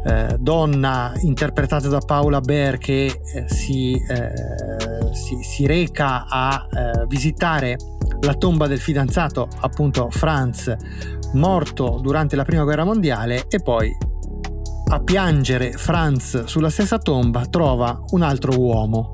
eh, 0.04 0.36
donna 0.40 1.14
interpretata 1.22 1.88
da 1.88 2.00
Paola 2.00 2.42
Baer 2.42 2.78
che 2.78 3.06
eh, 3.06 3.46
si, 3.48 3.94
eh, 3.94 5.14
si, 5.14 5.44
si, 5.44 5.66
reca 5.66 6.26
a 6.28 6.68
eh, 6.70 7.06
visitare 7.08 7.78
la 8.22 8.34
tomba 8.34 8.68
del 8.68 8.80
fidanzato, 8.80 9.48
appunto 9.60 10.10
Franz, 10.10 10.76
morto 11.34 12.00
durante 12.02 12.36
la 12.36 12.44
prima 12.44 12.64
guerra 12.64 12.84
mondiale 12.84 13.46
e 13.48 13.60
poi 13.60 13.96
a 14.92 15.00
piangere 15.00 15.72
Franz 15.72 16.46
sulla 16.46 16.70
stessa 16.70 16.98
tomba 16.98 17.46
trova 17.46 18.04
un 18.10 18.24
altro 18.24 18.60
uomo. 18.60 19.12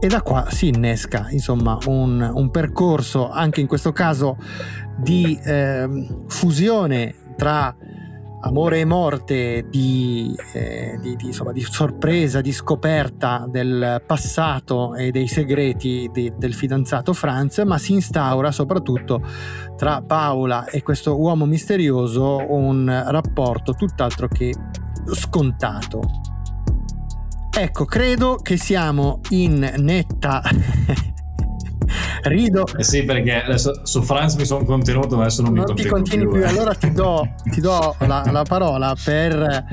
E 0.00 0.06
da 0.06 0.22
qua 0.22 0.46
si 0.50 0.68
innesca 0.68 1.26
insomma 1.30 1.76
un, 1.86 2.20
un 2.32 2.50
percorso 2.50 3.30
anche 3.30 3.60
in 3.60 3.66
questo 3.66 3.90
caso 3.90 4.36
di 4.96 5.36
ehm, 5.42 6.28
fusione 6.28 7.14
tra 7.36 7.74
amore 8.40 8.80
e 8.80 8.84
morte, 8.84 9.66
di, 9.68 10.34
eh, 10.52 10.98
di, 11.00 11.16
di, 11.16 11.26
insomma, 11.26 11.52
di, 11.52 11.62
sorpresa, 11.62 12.40
di 12.40 12.52
scoperta 12.52 13.46
del 13.48 14.02
passato 14.06 14.94
e 14.94 15.10
dei 15.10 15.26
segreti 15.26 16.10
del 16.12 16.54
fidanzato 16.54 17.12
Franz, 17.12 17.58
ma 17.58 17.78
si 17.78 17.92
instaura 17.94 18.50
soprattutto 18.52 19.22
tra 19.76 20.02
Paola 20.02 20.66
e 20.66 20.82
questo 20.82 21.18
uomo 21.18 21.46
misterioso 21.46 22.44
un 22.48 23.04
rapporto 23.08 23.72
tutt'altro 23.72 24.28
che 24.28 24.54
scontato. 25.12 26.00
Ecco, 27.50 27.84
credo 27.86 28.36
che 28.36 28.56
siamo 28.56 29.20
in 29.30 29.74
netta 29.78 30.42
Rido. 32.22 32.66
Eh 32.76 32.82
sì, 32.82 33.04
perché 33.04 33.42
adesso 33.42 33.80
su 33.84 34.02
Franz 34.02 34.34
mi 34.34 34.44
sono 34.44 34.64
contenuto, 34.64 35.20
adesso 35.20 35.42
non, 35.42 35.52
non 35.54 35.64
mi 35.68 35.74
ti 35.74 35.88
continui 35.88 36.26
più. 36.26 36.34
più. 36.36 36.42
Eh. 36.42 36.48
Allora 36.48 36.74
ti 36.74 36.92
do, 36.92 37.28
ti 37.50 37.60
do 37.60 37.94
la, 38.00 38.28
la 38.30 38.42
parola 38.42 38.94
per 39.02 39.64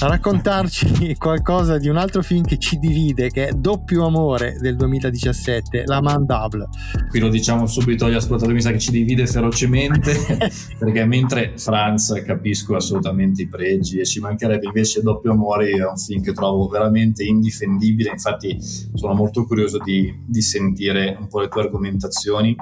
raccontarci 0.00 1.16
qualcosa 1.18 1.78
di 1.78 1.88
un 1.88 1.96
altro 1.96 2.22
film 2.22 2.44
che 2.44 2.58
ci 2.58 2.78
divide, 2.78 3.30
che 3.30 3.48
è 3.48 3.52
Doppio 3.52 4.06
Amore 4.06 4.56
del 4.60 4.76
2017, 4.76 5.84
La 5.86 6.00
Mandable. 6.00 6.68
Qui 7.08 7.18
lo 7.20 7.28
diciamo 7.28 7.66
subito 7.66 8.04
agli 8.04 8.14
ascoltatori, 8.14 8.54
mi 8.54 8.62
sa 8.62 8.70
che 8.70 8.78
ci 8.78 8.90
divide 8.90 9.26
ferocemente, 9.26 10.14
perché 10.78 11.04
mentre 11.04 11.54
Franz 11.56 12.22
capisco 12.24 12.76
assolutamente 12.76 13.42
i 13.42 13.48
pregi 13.48 13.98
e 13.98 14.04
ci 14.04 14.20
mancherebbe 14.20 14.66
invece 14.66 15.02
Doppio 15.02 15.32
Amore 15.32 15.70
è 15.70 15.86
un 15.86 15.96
film 15.96 16.22
che 16.22 16.32
trovo 16.32 16.68
veramente 16.68 17.24
indifendibile, 17.24 18.10
infatti 18.10 18.56
sono 18.60 19.14
molto 19.14 19.44
curioso 19.44 19.78
di, 19.78 20.12
di 20.26 20.42
sentire 20.42 21.16
un 21.18 21.28
po' 21.28 21.40
le 21.40 21.48
tue 21.48 21.62
argomentazioni 21.62 22.56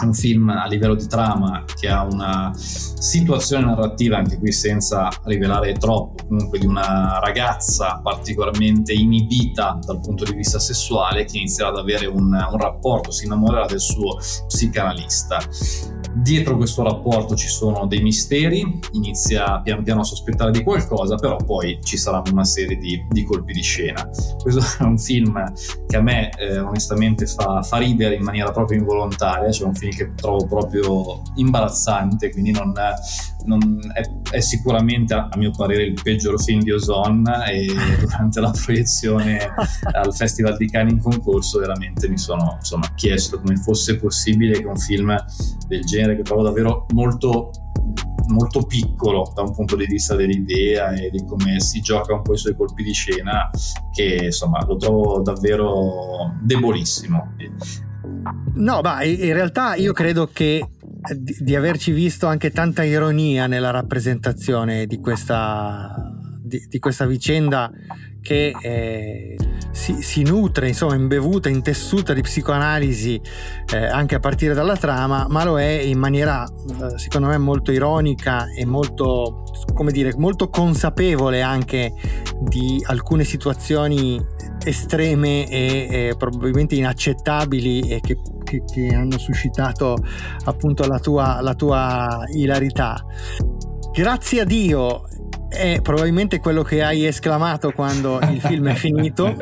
un 0.00 0.14
film 0.14 0.48
a 0.48 0.66
livello 0.66 0.94
di 0.94 1.06
trama 1.06 1.64
che 1.74 1.88
ha 1.88 2.04
una 2.04 2.52
situazione 2.54 3.64
narrativa, 3.64 4.16
anche 4.16 4.38
qui 4.38 4.52
senza 4.52 5.08
rivelare 5.24 5.72
troppo, 5.74 6.24
comunque 6.26 6.58
di 6.58 6.66
una 6.66 7.18
ragazza 7.18 8.00
particolarmente 8.02 8.92
inibita 8.92 9.78
dal 9.84 10.00
punto 10.00 10.24
di 10.24 10.34
vista 10.34 10.58
sessuale 10.58 11.24
che 11.24 11.38
inizierà 11.38 11.70
ad 11.70 11.78
avere 11.78 12.06
un, 12.06 12.32
un 12.32 12.58
rapporto, 12.58 13.10
si 13.10 13.24
innamorerà 13.24 13.66
del 13.66 13.80
suo 13.80 14.16
psicanalista. 14.46 15.38
Dietro 16.14 16.56
questo 16.56 16.82
rapporto 16.82 17.34
ci 17.34 17.48
sono 17.48 17.86
dei 17.86 18.02
misteri, 18.02 18.78
inizia 18.92 19.60
piano 19.62 19.82
piano 19.82 20.00
a 20.00 20.04
sospettare 20.04 20.50
di 20.50 20.62
qualcosa, 20.62 21.16
però 21.16 21.36
poi 21.36 21.78
ci 21.82 21.96
saranno 21.96 22.32
una 22.32 22.44
serie 22.44 22.76
di, 22.76 23.04
di 23.08 23.24
colpi 23.24 23.52
di 23.52 23.62
scena. 23.62 24.08
Questo 24.40 24.82
è 24.82 24.86
un 24.86 24.98
film 24.98 25.42
che 25.86 25.96
a 25.96 26.02
me 26.02 26.30
eh, 26.36 26.58
onestamente 26.58 27.26
fa, 27.26 27.62
fa, 27.62 27.78
ridere 27.78 28.16
in 28.16 28.22
maniera 28.22 28.50
proprio 28.50 28.78
involontaria, 28.78 29.50
cioè 29.50 29.66
un 29.66 29.74
film 29.82 29.92
che 29.92 30.14
trovo 30.14 30.46
proprio 30.46 31.22
imbarazzante, 31.34 32.30
quindi 32.30 32.52
non, 32.52 32.72
non 33.44 33.80
è, 33.94 34.36
è, 34.36 34.40
sicuramente 34.40 35.14
a 35.14 35.28
mio 35.36 35.50
parere 35.50 35.82
il 35.84 35.98
peggior 36.00 36.40
film 36.40 36.62
di 36.62 36.70
Ozone 36.70 37.50
e 37.50 37.66
durante 38.00 38.40
la 38.40 38.50
proiezione 38.50 39.38
al 39.92 40.14
Festival 40.14 40.56
di 40.56 40.68
Cannes 40.68 40.92
in 40.92 41.00
concorso 41.00 41.58
veramente 41.58 42.08
mi 42.08 42.18
sono 42.18 42.56
insomma, 42.58 42.92
chiesto 42.94 43.40
come 43.40 43.56
fosse 43.56 43.96
possibile 43.98 44.60
che 44.60 44.66
un 44.66 44.76
film 44.76 45.14
del 45.66 45.84
genere 45.84 46.16
che 46.16 46.22
trovo 46.22 46.42
davvero 46.42 46.86
molto 46.92 47.50
molto 48.28 48.62
piccolo 48.62 49.30
da 49.34 49.42
un 49.42 49.52
punto 49.52 49.74
di 49.74 49.84
vista 49.84 50.14
dell'idea 50.14 50.92
e 50.92 51.10
di 51.10 51.24
come 51.24 51.58
si 51.58 51.80
gioca 51.80 52.14
un 52.14 52.22
po' 52.22 52.34
i 52.34 52.38
suoi 52.38 52.54
colpi 52.54 52.84
di 52.84 52.92
scena 52.92 53.50
che 53.92 54.26
insomma 54.26 54.64
lo 54.64 54.76
trovo 54.76 55.20
davvero 55.20 56.32
debolissimo 56.40 57.34
no 58.54 58.80
ma 58.82 59.02
in 59.02 59.32
realtà 59.32 59.74
io 59.74 59.92
credo 59.92 60.28
che 60.32 60.66
di, 61.16 61.36
di 61.40 61.56
averci 61.56 61.90
visto 61.90 62.26
anche 62.26 62.50
tanta 62.50 62.84
ironia 62.84 63.46
nella 63.46 63.70
rappresentazione 63.70 64.86
di 64.86 64.98
questa, 65.00 66.11
di, 66.52 66.66
di 66.68 66.78
questa 66.78 67.06
vicenda 67.06 67.70
che 68.20 68.52
eh, 68.60 69.36
si, 69.72 70.02
si, 70.02 70.22
nutre, 70.22 70.68
insomma, 70.68 70.94
imbevuta, 70.94 71.48
intessuta 71.48 72.12
di 72.12 72.20
psicoanalisi 72.20 73.20
eh, 73.72 73.86
anche 73.86 74.16
a 74.16 74.20
partire 74.20 74.52
dalla 74.52 74.76
trama, 74.76 75.26
ma 75.28 75.44
lo 75.44 75.58
è 75.58 75.70
in 75.70 75.98
maniera, 75.98 76.44
eh, 76.44 76.98
secondo 76.98 77.28
me, 77.28 77.38
molto 77.38 77.72
ironica 77.72 78.52
e 78.52 78.66
molto, 78.66 79.44
come 79.72 79.90
dire, 79.90 80.12
molto 80.16 80.50
consapevole 80.50 81.40
anche 81.40 81.92
di 82.42 82.82
alcune 82.86 83.24
situazioni 83.24 84.20
estreme 84.64 85.48
e 85.48 86.14
probabilmente 86.16 86.76
inaccettabili 86.76 87.88
e 87.88 88.00
che 88.00 88.18
che, 88.44 88.62
che 88.70 88.94
hanno 88.94 89.16
suscitato 89.16 89.96
appunto 90.44 90.86
la 90.86 90.98
tua, 90.98 91.40
la 91.40 91.54
tua 91.54 92.24
ilarità. 92.34 93.02
Grazie 93.92 94.40
a 94.40 94.44
Dio 94.44 95.04
è 95.52 95.80
probabilmente 95.82 96.40
quello 96.40 96.62
che 96.62 96.82
hai 96.82 97.04
esclamato 97.04 97.72
quando 97.72 98.18
il 98.20 98.40
film 98.40 98.68
è 98.68 98.74
finito. 98.74 99.36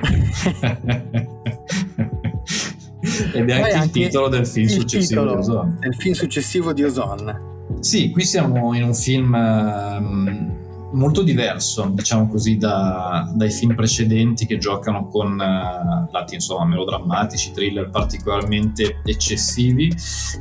Ed 3.33 3.49
è 3.49 3.53
anche, 3.53 3.73
anche 3.73 3.99
il 3.99 4.07
titolo 4.07 4.29
del 4.29 4.47
film 4.47 4.67
successivo 4.67 5.25
di 5.25 5.33
Ozone. 5.35 5.77
Del 5.81 5.95
film 5.95 6.15
successivo 6.15 6.73
di 6.73 6.83
Ozone. 6.83 7.49
Sì, 7.81 8.11
qui 8.11 8.25
siamo 8.25 8.75
in 8.75 8.83
un 8.83 8.95
film 8.95 9.33
um, 9.33 10.59
molto 10.93 11.23
diverso, 11.23 11.91
diciamo 11.95 12.29
così, 12.29 12.57
da, 12.57 13.31
dai 13.35 13.51
film 13.51 13.75
precedenti 13.75 14.45
che 14.47 14.59
giocano 14.59 15.07
con 15.07 15.33
uh, 15.33 16.11
lati 16.13 16.35
insomma 16.35 16.65
melodrammatici, 16.67 17.53
thriller 17.53 17.89
particolarmente 17.91 19.01
eccessivi. 19.05 19.95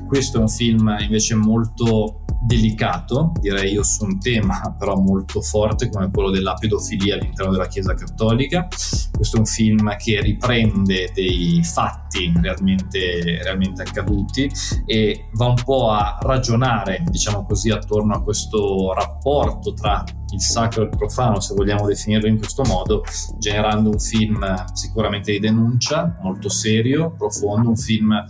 Questo 0.08 0.38
è 0.38 0.42
un 0.42 0.50
film 0.50 0.96
invece 1.00 1.36
molto 1.36 2.26
delicato, 2.42 3.34
direi 3.40 3.74
io, 3.74 3.84
su 3.84 4.06
un 4.06 4.20
tema 4.20 4.76
però 4.78 4.96
molto 4.96 5.42
forte 5.42 5.90
come 5.90 6.10
quello 6.10 6.30
della 6.30 6.54
pedofilia 6.54 7.16
all'interno 7.16 7.52
della 7.52 7.68
Chiesa 7.68 7.94
Cattolica. 7.94 8.68
Questo 9.12 9.36
è 9.36 9.40
un 9.40 9.46
film 9.46 9.96
che 9.98 10.22
riprende 10.22 11.12
dei 11.14 11.62
fatti 11.64 12.32
realmente, 12.42 13.42
realmente 13.44 13.82
accaduti 13.82 14.50
e 14.86 15.30
va 15.34 15.48
un 15.48 15.62
po' 15.64 15.92
a 15.92 16.18
ragionare, 16.22 17.04
diciamo 17.10 17.46
così, 17.46 17.70
attorno 17.70 18.16
a 18.16 18.22
questo 18.22 18.94
rapporto 18.94 19.74
tra 19.74 20.04
il 20.32 20.42
sacro 20.42 20.84
e 20.84 20.86
il 20.86 20.96
profano, 20.96 21.40
se 21.40 21.54
vogliamo 21.56 21.88
definirlo 21.88 22.28
in 22.28 22.38
questo 22.38 22.64
modo, 22.64 23.04
generando 23.38 23.90
un 23.90 24.00
film 24.00 24.46
sicuramente 24.74 25.32
di 25.32 25.40
denuncia, 25.40 26.18
molto 26.22 26.50
serio, 26.50 27.14
profondo, 27.18 27.70
un 27.70 27.78
film 27.78 28.24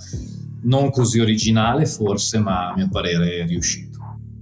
non 0.62 0.90
così 0.90 1.20
originale 1.20 1.86
forse, 1.86 2.40
ma 2.40 2.70
a 2.70 2.76
mio 2.76 2.90
parere 2.90 3.46
riuscito. 3.46 3.89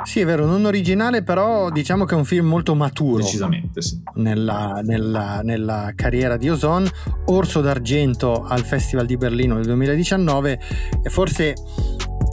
Sì, 0.04 0.20
è 0.22 0.26
vero, 0.26 0.46
non 0.46 0.66
originale, 0.66 1.24
però 1.24 1.70
diciamo 1.70 2.06
che 2.06 2.14
è 2.14 2.18
un 2.18 2.26
film 2.26 2.48
molto 2.48 2.76
maturo. 2.76 3.24
Decisamente, 3.24 3.82
sì. 3.82 4.02
Nella, 4.16 4.82
nella, 4.84 5.42
nella 5.44 5.92
carriera 5.96 6.38
di 6.38 6.50
Ozon. 6.50 6.88
Orso 7.26 7.62
d'Argento 7.62 8.44
al 8.44 8.64
Festival 8.64 9.06
di 9.06 9.18
Berlino 9.18 9.56
nel 9.56 9.66
2019 9.66 10.60
è 11.02 11.10
forse, 11.10 11.56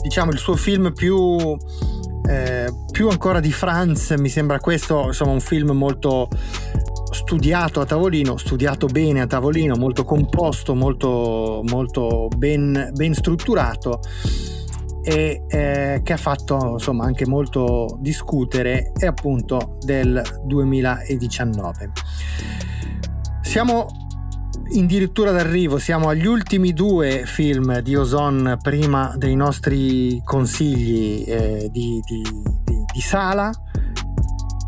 diciamo, 0.01 0.31
il 0.31 0.37
suo 0.37 0.55
film 0.55 0.93
più 0.93 1.57
eh, 2.27 2.73
più 2.91 3.09
ancora 3.09 3.39
di 3.39 3.51
Franz 3.51 4.11
mi 4.17 4.29
sembra 4.29 4.59
questo 4.59 5.05
insomma 5.05 5.31
un 5.31 5.41
film 5.41 5.71
molto 5.71 6.27
studiato 7.11 7.79
a 7.81 7.85
tavolino, 7.85 8.37
studiato 8.37 8.87
bene 8.87 9.21
a 9.21 9.27
tavolino, 9.27 9.75
molto 9.75 10.03
composto, 10.03 10.75
molto, 10.75 11.61
molto 11.63 12.27
ben, 12.35 12.91
ben 12.93 13.13
strutturato 13.13 14.01
e 15.05 15.43
eh, 15.47 16.01
che 16.03 16.13
ha 16.13 16.17
fatto 16.17 16.71
insomma 16.73 17.05
anche 17.05 17.27
molto 17.27 17.97
discutere 17.99 18.91
è 18.97 19.05
appunto 19.05 19.77
del 19.81 20.21
2019. 20.43 21.91
Siamo 23.41 23.85
addirittura 24.73 25.31
d'arrivo, 25.31 25.77
siamo 25.77 26.09
agli 26.09 26.25
ultimi 26.25 26.73
due 26.73 27.23
film 27.25 27.79
di 27.81 27.95
Ozon 27.95 28.57
prima 28.61 29.13
dei 29.15 29.35
nostri 29.35 30.19
consigli 30.23 31.23
eh, 31.27 31.69
di, 31.71 32.01
di, 32.03 32.23
di, 32.63 32.83
di, 32.91 33.01
sala. 33.01 33.51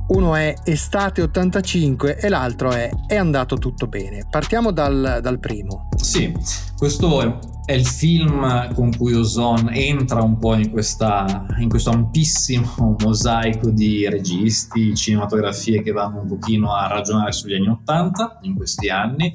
Uno 0.09 0.35
è 0.35 0.53
Estate 0.63 1.21
85 1.21 2.17
e 2.17 2.29
l'altro 2.29 2.71
è 2.71 2.89
È 3.07 3.15
andato 3.15 3.57
tutto 3.57 3.87
bene. 3.87 4.25
Partiamo 4.29 4.71
dal, 4.71 5.19
dal 5.21 5.37
primo. 5.39 5.89
Sì, 5.97 6.33
questo 6.77 7.49
è 7.65 7.73
il 7.73 7.85
film 7.85 8.73
con 8.73 8.95
cui 8.95 9.13
Ozon 9.13 9.69
entra 9.73 10.21
un 10.21 10.37
po' 10.37 10.55
in, 10.55 10.71
questa, 10.71 11.45
in, 11.59 11.67
questo 11.67 11.89
ampissimo 11.89 12.95
mosaico 13.03 13.69
di 13.69 14.07
registi, 14.07 14.95
cinematografie 14.95 15.81
che 15.81 15.91
vanno 15.91 16.21
un 16.21 16.27
pochino 16.27 16.73
a 16.73 16.87
ragionare 16.87 17.33
sugli 17.33 17.55
anni 17.55 17.67
Ottanta 17.67 18.39
in 18.43 18.55
questi 18.55 18.87
anni. 18.87 19.33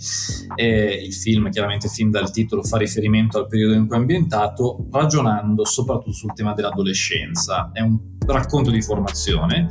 E 0.55 1.03
il 1.05 1.13
film, 1.13 1.51
chiaramente 1.51 1.89
fin 1.89 2.11
dal 2.11 2.31
titolo, 2.31 2.63
fa 2.63 2.79
riferimento 2.79 3.37
al 3.37 3.47
periodo 3.47 3.75
in 3.75 3.87
cui 3.87 3.97
è 3.97 3.99
ambientato, 3.99 4.87
ragionando 4.91 5.67
soprattutto 5.67 6.13
sul 6.13 6.33
tema 6.33 6.55
dell'adolescenza. 6.55 7.71
È 7.71 7.81
un 7.81 8.17
racconto 8.27 8.71
di 8.71 8.83
formazione 8.83 9.69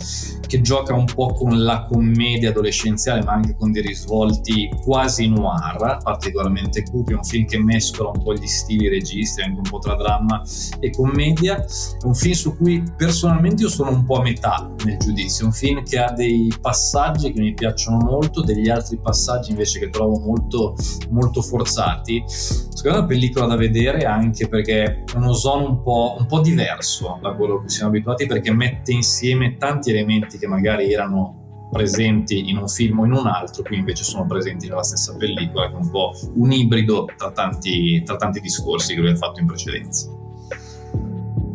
che 0.48 0.62
gioca 0.62 0.94
un 0.94 1.06
po' 1.06 1.34
con 1.34 1.64
la 1.64 1.88
commedia 1.90 2.50
adolescenziale 2.50 3.24
ma 3.24 3.34
anche 3.34 3.56
con 3.58 3.72
dei 3.72 3.82
risvolti 3.82 4.70
quasi 4.84 5.30
noir 5.30 6.00
particolarmente 6.04 6.84
cupi, 6.84 7.14
è 7.14 7.16
un 7.16 7.24
film 7.24 7.46
che 7.46 7.58
mescola 7.58 8.10
un 8.10 8.22
po' 8.22 8.34
gli 8.34 8.48
stili 8.48 8.90
registri 8.90 9.44
anche 9.44 9.58
un 9.58 9.70
po' 9.70 9.80
tra 9.80 9.96
dramma 9.96 10.42
e 10.80 10.90
commedia. 10.90 11.64
È 11.64 12.06
un 12.06 12.16
film 12.16 12.34
su 12.34 12.58
cui 12.58 12.84
personalmente 12.96 13.64
io 13.64 13.70
sono 13.70 13.92
un 13.92 14.04
po' 14.04 14.18
a 14.18 14.22
metà 14.22 14.70
nel 14.84 14.98
giudizio, 14.98 15.44
è 15.44 15.48
un 15.48 15.54
film 15.54 15.84
che 15.84 16.00
ha 16.00 16.12
dei 16.12 16.52
passaggi 16.60 17.32
che 17.32 17.40
mi 17.40 17.54
piacciono 17.54 17.98
molto 17.98 18.42
degli 18.42 18.70
altri 18.70 19.00
passaggi 19.00 19.52
invece 19.52 19.80
che 19.80 19.90
trovo 19.90 20.20
molto, 20.20 20.76
molto 21.10 21.42
forzati. 21.42 22.24
Secondo 22.28 22.90
me 22.90 22.96
è 22.96 22.98
una 22.98 23.06
pellicola 23.06 23.46
da 23.46 23.56
vedere 23.56 24.06
anche 24.06 24.48
perché 24.48 24.84
è 24.84 25.16
uno 25.16 25.34
zono 25.34 25.68
un 25.68 25.82
po', 25.84 26.16
un 26.18 26.26
po' 26.26 26.40
diverso 26.42 27.20
da 27.22 27.34
quello 27.34 27.62
che 27.62 27.70
siamo 27.70 27.90
abituati 27.90 28.26
perché 28.26 28.41
perché 28.42 28.52
mette 28.52 28.92
insieme 28.92 29.58
tanti 29.58 29.92
elementi 29.92 30.40
che 30.40 30.48
magari 30.48 30.92
erano 30.92 31.68
presenti 31.72 32.50
in 32.50 32.58
un 32.58 32.68
film 32.68 33.00
o 33.00 33.06
in 33.06 33.14
un 33.14 33.28
altro, 33.28 33.64
qui 33.64 33.78
invece 33.78 34.04
sono 34.04 34.26
presenti 34.26 34.68
nella 34.68 34.84
stessa 34.84 35.16
pellicola, 35.16 35.70
che 35.70 35.74
è 35.74 35.78
un 35.78 35.90
po' 35.90 36.12
un 36.34 36.52
ibrido 36.52 37.06
tra 37.16 37.32
tanti, 37.32 38.02
tra 38.04 38.18
tanti 38.18 38.42
discorsi 38.42 38.96
che 38.96 39.00
lui 39.00 39.12
ha 39.12 39.16
fatto 39.16 39.40
in 39.40 39.46
precedenza. 39.46 40.10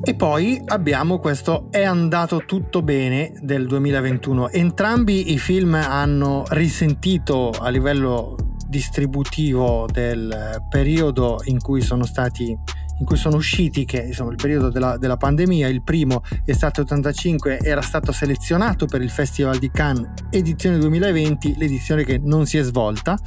E 0.03 0.15
poi 0.15 0.63
abbiamo 0.67 1.19
questo 1.19 1.67
È 1.69 1.83
andato 1.83 2.45
tutto 2.47 2.81
bene 2.81 3.33
del 3.43 3.67
2021. 3.67 4.51
Entrambi 4.51 5.33
i 5.33 5.39
film 5.39 5.75
hanno 5.75 6.45
risentito 6.51 7.51
a 7.51 7.69
livello 7.69 8.37
distributivo 8.69 9.87
del 9.91 10.63
periodo 10.69 11.41
in 11.45 11.61
cui 11.61 11.81
sono 11.81 12.05
stati 12.05 12.57
in 12.99 13.05
cui 13.05 13.17
sono 13.17 13.37
usciti, 13.37 13.85
che 13.85 13.99
insomma 13.99 14.31
il 14.31 14.37
periodo 14.37 14.71
della, 14.71 14.97
della 14.97 15.17
pandemia, 15.17 15.69
il 15.69 15.83
primo 15.83 16.23
estate 16.45 16.81
85 16.83 17.59
era 17.61 17.83
stato 17.83 18.13
selezionato 18.13 18.87
per 18.87 19.03
il 19.03 19.11
Festival 19.11 19.59
di 19.59 19.71
Cannes 19.71 20.11
edizione 20.31 20.79
2020, 20.79 21.57
l'edizione 21.59 22.05
che 22.05 22.19
non 22.23 22.47
si 22.47 22.59
è 22.59 22.63
svolta. 22.63 23.19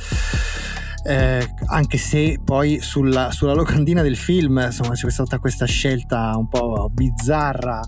eh, 1.06 1.54
anche 1.68 1.98
se 1.98 2.40
poi 2.44 2.80
sulla, 2.82 3.32
sulla, 3.32 3.54
locandina 3.54 4.02
del 4.02 4.18
film 4.18 4.62
insomma 4.66 4.94
c'è 4.96 5.10
stata 5.10 5.40
questa 5.40 5.66
scelta 5.66 6.36
un 6.36 6.50
po' 6.50 6.90
bizzarra 6.92 7.80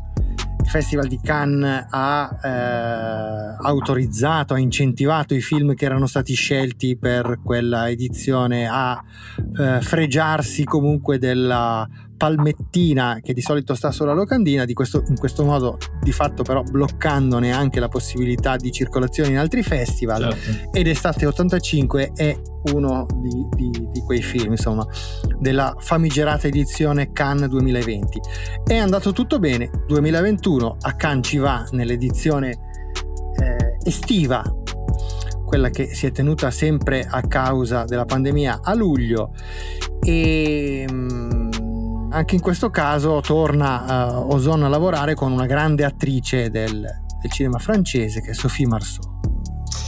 il 0.61 0.69
Festival 0.69 1.07
di 1.07 1.19
Cannes 1.21 1.87
ha 1.89 2.39
eh, 2.43 3.65
autorizzato, 3.65 4.53
ha 4.53 4.59
incentivato 4.59 5.33
i 5.33 5.41
film 5.41 5.73
che 5.73 5.85
erano 5.85 6.05
stati 6.05 6.33
scelti 6.33 6.97
per 6.97 7.39
quella 7.43 7.89
edizione 7.89 8.67
a 8.67 9.01
eh, 9.59 9.81
fregiarsi 9.81 10.63
comunque 10.63 11.17
della 11.17 11.87
palmettina 12.21 13.17
che 13.19 13.33
di 13.33 13.41
solito 13.41 13.73
sta 13.73 13.89
sulla 13.89 14.13
locandina, 14.13 14.63
questo, 14.73 15.03
in 15.07 15.17
questo 15.17 15.43
modo 15.43 15.79
di 16.03 16.11
fatto 16.11 16.43
però 16.43 16.61
bloccandone 16.61 17.51
anche 17.51 17.79
la 17.79 17.87
possibilità 17.87 18.57
di 18.57 18.71
circolazione 18.71 19.31
in 19.31 19.39
altri 19.39 19.63
festival. 19.63 20.37
Certo. 20.39 20.77
ed 20.77 20.85
Estate 20.85 21.25
85 21.25 22.11
è 22.13 22.39
uno 22.73 23.07
di, 23.15 23.47
di, 23.55 23.87
di, 23.91 24.01
quei 24.01 24.21
film 24.21 24.51
insomma 24.51 24.85
della 25.39 25.73
famigerata 25.79 26.45
edizione 26.45 27.11
Cannes 27.11 27.49
2020 27.49 28.19
è 28.67 28.75
andato 28.75 29.13
tutto 29.13 29.39
bene. 29.39 29.71
2021 29.87 30.77
a 30.79 30.95
Cannes 30.95 31.27
ci 31.27 31.37
va 31.37 31.67
nell'edizione 31.71 32.49
eh, 32.51 33.77
estiva 33.83 34.43
quella 35.43 35.69
che 35.69 35.93
si 35.93 36.05
è 36.05 36.11
tenuta 36.11 36.51
sempre 36.51 37.05
a 37.05 37.21
causa 37.23 37.83
della 37.83 38.05
pandemia 38.05 38.59
a 38.61 38.75
luglio. 38.75 39.33
E 39.99 40.85
mh, 40.87 40.93
mm, 40.93 41.40
anche 42.11 42.35
in 42.35 42.41
questo 42.41 42.69
caso 42.69 43.21
torna 43.21 44.15
uh, 44.17 44.33
Ozon 44.33 44.63
a 44.63 44.67
lavorare 44.67 45.15
con 45.15 45.31
una 45.31 45.45
grande 45.45 45.83
attrice 45.83 46.49
del, 46.49 46.87
del 47.21 47.31
cinema 47.31 47.57
francese 47.57 48.21
che 48.21 48.31
è 48.31 48.33
Sophie 48.33 48.67
Marceau. 48.67 49.10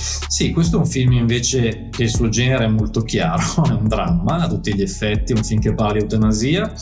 Sì, 0.03 0.51
questo 0.51 0.75
è 0.75 0.79
un 0.79 0.85
film 0.85 1.13
invece 1.13 1.89
che 1.89 2.03
il 2.03 2.09
suo 2.09 2.27
genere 2.27 2.65
è 2.65 2.67
molto 2.67 3.03
chiaro, 3.03 3.41
è 3.65 3.71
un 3.71 3.87
dramma 3.87 4.43
a 4.43 4.47
tutti 4.47 4.75
gli 4.75 4.81
effetti, 4.81 5.31
un 5.31 5.43
film 5.43 5.61
che 5.61 5.73
parla 5.73 5.93
di 5.93 5.99
eutanasia, 5.99 6.73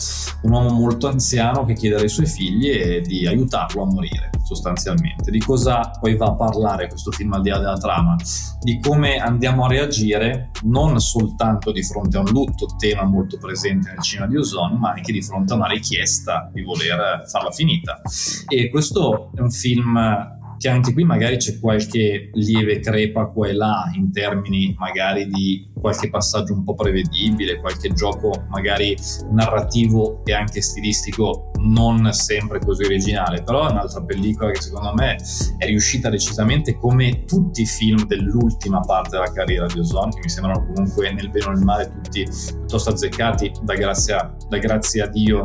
un 0.42 0.50
uomo 0.50 0.70
molto 0.70 1.06
anziano 1.06 1.64
che 1.64 1.74
chiede 1.74 1.96
ai 1.96 2.08
suoi 2.08 2.26
figli 2.26 3.00
di 3.00 3.26
aiutarlo 3.26 3.82
a 3.82 3.86
morire 3.86 4.30
sostanzialmente. 4.42 5.30
Di 5.30 5.38
cosa 5.38 5.92
poi 6.00 6.16
va 6.16 6.26
a 6.26 6.34
parlare 6.34 6.88
questo 6.88 7.10
film 7.10 7.32
al 7.32 7.42
di 7.42 7.50
là 7.50 7.58
della 7.58 7.78
trama? 7.78 8.16
Di 8.60 8.80
come 8.80 9.16
andiamo 9.16 9.64
a 9.64 9.68
reagire 9.68 10.50
non 10.62 11.00
soltanto 11.00 11.72
di 11.72 11.82
fronte 11.82 12.16
a 12.16 12.20
un 12.20 12.30
lutto, 12.30 12.66
tema 12.78 13.04
molto 13.04 13.38
presente 13.38 13.90
nel 13.90 14.02
cinema 14.02 14.28
di 14.28 14.36
Ozone, 14.36 14.76
ma 14.78 14.90
anche 14.90 15.12
di 15.12 15.22
fronte 15.22 15.52
a 15.52 15.56
una 15.56 15.68
richiesta 15.68 16.50
di 16.52 16.62
voler 16.62 17.24
farla 17.28 17.50
finita. 17.50 18.00
E 18.48 18.68
questo 18.68 19.30
è 19.34 19.40
un 19.40 19.50
film 19.50 20.40
che 20.62 20.68
anche 20.68 20.92
qui 20.92 21.02
magari 21.02 21.38
c'è 21.38 21.58
qualche 21.58 22.30
lieve 22.34 22.78
crepa 22.78 23.26
qua 23.26 23.48
e 23.48 23.52
là 23.52 23.90
in 23.96 24.12
termini 24.12 24.72
magari 24.78 25.26
di 25.26 25.68
qualche 25.74 26.08
passaggio 26.08 26.52
un 26.52 26.62
po' 26.62 26.74
prevedibile, 26.74 27.58
qualche 27.58 27.92
gioco 27.92 28.44
magari 28.48 28.96
narrativo 29.32 30.24
e 30.24 30.32
anche 30.32 30.62
stilistico 30.62 31.50
non 31.62 32.12
sempre 32.12 32.60
così 32.60 32.84
originale, 32.84 33.42
però 33.42 33.66
è 33.66 33.72
un'altra 33.72 34.04
pellicola 34.04 34.52
che 34.52 34.60
secondo 34.60 34.94
me 34.94 35.16
è 35.58 35.66
riuscita 35.66 36.08
decisamente 36.08 36.76
come 36.76 37.24
tutti 37.24 37.62
i 37.62 37.66
film 37.66 38.06
dell'ultima 38.06 38.78
parte 38.78 39.16
della 39.16 39.32
carriera 39.32 39.66
di 39.66 39.80
Ozone, 39.80 40.12
che 40.12 40.20
mi 40.22 40.28
sembrano 40.28 40.64
comunque 40.64 41.10
nel 41.10 41.28
bene 41.28 41.46
o 41.46 41.50
nel 41.50 41.64
male 41.64 41.90
tutti 41.90 42.22
piuttosto 42.22 42.90
azzeccati 42.90 43.50
da 43.62 43.74
grazia, 43.74 44.36
da 44.48 44.58
grazia 44.58 45.06
a 45.06 45.08
Dio 45.08 45.44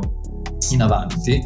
in 0.70 0.84
avanti. 0.84 1.42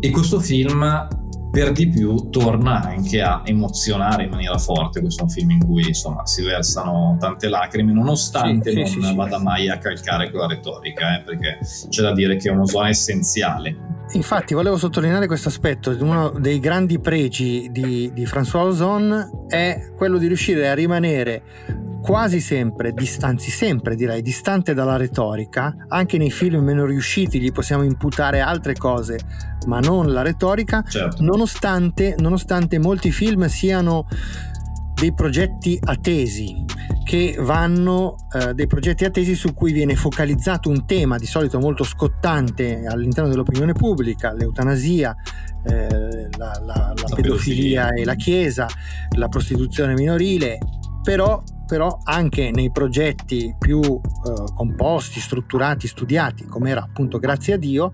E 0.00 0.10
questo 0.10 0.40
film 0.40 1.22
per 1.54 1.70
di 1.70 1.88
più 1.88 2.30
torna 2.30 2.82
anche 2.82 3.22
a 3.22 3.42
emozionare 3.44 4.24
in 4.24 4.30
maniera 4.30 4.58
forte. 4.58 5.00
Questo 5.00 5.20
è 5.20 5.24
un 5.24 5.30
film 5.30 5.50
in 5.50 5.64
cui 5.64 5.86
insomma 5.86 6.26
si 6.26 6.42
versano 6.42 7.16
tante 7.20 7.48
lacrime, 7.48 7.92
nonostante 7.92 8.70
sì, 8.70 8.76
non 8.76 8.86
sì, 8.86 9.00
sì, 9.00 9.14
vada 9.14 9.38
mai 9.38 9.70
a 9.70 9.78
calcare 9.78 10.30
quella 10.30 10.48
retorica, 10.48 11.16
eh, 11.16 11.22
perché 11.22 11.60
c'è 11.88 12.02
da 12.02 12.12
dire 12.12 12.36
che 12.36 12.48
è 12.48 12.52
uno 12.52 12.66
zona 12.66 12.88
essenziale. 12.88 13.92
Infatti, 14.12 14.54
volevo 14.54 14.76
sottolineare 14.76 15.26
questo 15.26 15.48
aspetto. 15.48 15.96
Uno 16.00 16.30
dei 16.30 16.60
grandi 16.60 17.00
pregi 17.00 17.68
di, 17.70 18.10
di 18.12 18.24
François 18.24 18.66
Ozon 18.66 19.46
è 19.48 19.92
quello 19.96 20.18
di 20.18 20.26
riuscire 20.26 20.68
a 20.68 20.74
rimanere 20.74 21.42
quasi 22.04 22.40
sempre, 22.40 22.92
distanzi 22.92 23.50
sempre 23.50 23.96
direi, 23.96 24.20
distante 24.20 24.74
dalla 24.74 24.96
retorica, 24.96 25.74
anche 25.88 26.18
nei 26.18 26.30
film 26.30 26.62
meno 26.62 26.84
riusciti 26.84 27.40
gli 27.40 27.50
possiamo 27.50 27.82
imputare 27.82 28.40
altre 28.40 28.74
cose, 28.74 29.18
ma 29.66 29.80
non 29.80 30.12
la 30.12 30.20
retorica, 30.20 30.84
certo. 30.86 31.22
nonostante, 31.22 32.14
nonostante 32.18 32.78
molti 32.78 33.10
film 33.10 33.46
siano 33.46 34.06
dei 34.94 35.14
progetti 35.14 35.80
attesi 35.82 36.62
che 37.04 37.36
vanno 37.38 38.16
eh, 38.32 38.54
dei 38.54 38.66
progetti 38.66 39.04
attesi 39.04 39.34
su 39.34 39.54
cui 39.54 39.72
viene 39.72 39.94
focalizzato 39.94 40.68
un 40.68 40.86
tema 40.86 41.18
di 41.18 41.26
solito 41.26 41.60
molto 41.60 41.84
scottante 41.84 42.84
all'interno 42.86 43.28
dell'opinione 43.28 43.72
pubblica, 43.74 44.32
l'eutanasia, 44.32 45.14
eh, 45.64 46.28
la, 46.36 46.60
la, 46.60 46.60
la, 46.64 46.94
la 46.96 47.14
pedofilia 47.14 47.90
e 47.90 48.04
la 48.04 48.14
chiesa, 48.14 48.66
la 49.16 49.28
prostituzione 49.28 49.94
minorile, 49.94 50.58
però 51.02 51.42
però 51.66 51.98
anche 52.04 52.50
nei 52.50 52.70
progetti 52.70 53.54
più 53.58 53.80
eh, 53.80 54.00
composti, 54.54 55.18
strutturati, 55.18 55.86
studiati, 55.86 56.44
come 56.44 56.70
era 56.70 56.82
appunto 56.82 57.18
grazie 57.18 57.54
a 57.54 57.56
Dio, 57.56 57.92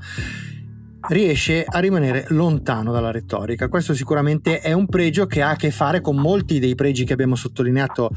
riesce 1.09 1.65
a 1.67 1.79
rimanere 1.79 2.27
lontano 2.29 2.93
dalla 2.93 3.11
retorica. 3.11 3.69
Questo 3.69 3.95
sicuramente 3.95 4.61
è 4.61 4.73
un 4.73 4.87
pregio 4.87 5.27
che 5.27 5.43
ha 5.43 5.51
a 5.51 5.57
che 5.57 5.71
fare 5.71 6.01
con 6.01 6.17
molti 6.17 6.59
dei 6.59 6.75
pregi 6.75 7.05
che 7.05 7.13
abbiamo 7.13 7.35
sottolineato 7.35 8.11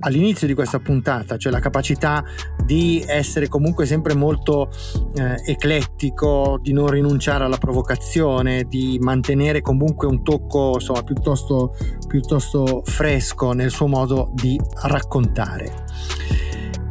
all'inizio 0.00 0.46
di 0.46 0.54
questa 0.54 0.78
puntata, 0.78 1.36
cioè 1.36 1.52
la 1.52 1.60
capacità 1.60 2.24
di 2.64 3.02
essere 3.06 3.48
comunque 3.48 3.86
sempre 3.86 4.14
molto 4.14 4.70
eh, 5.14 5.36
eclettico, 5.46 6.58
di 6.62 6.72
non 6.72 6.88
rinunciare 6.88 7.44
alla 7.44 7.58
provocazione, 7.58 8.64
di 8.64 8.98
mantenere 9.00 9.60
comunque 9.60 10.06
un 10.06 10.22
tocco 10.22 10.72
insomma, 10.74 11.02
piuttosto, 11.02 11.74
piuttosto 12.06 12.82
fresco 12.84 13.52
nel 13.52 13.70
suo 13.70 13.86
modo 13.86 14.30
di 14.34 14.60
raccontare 14.82 15.84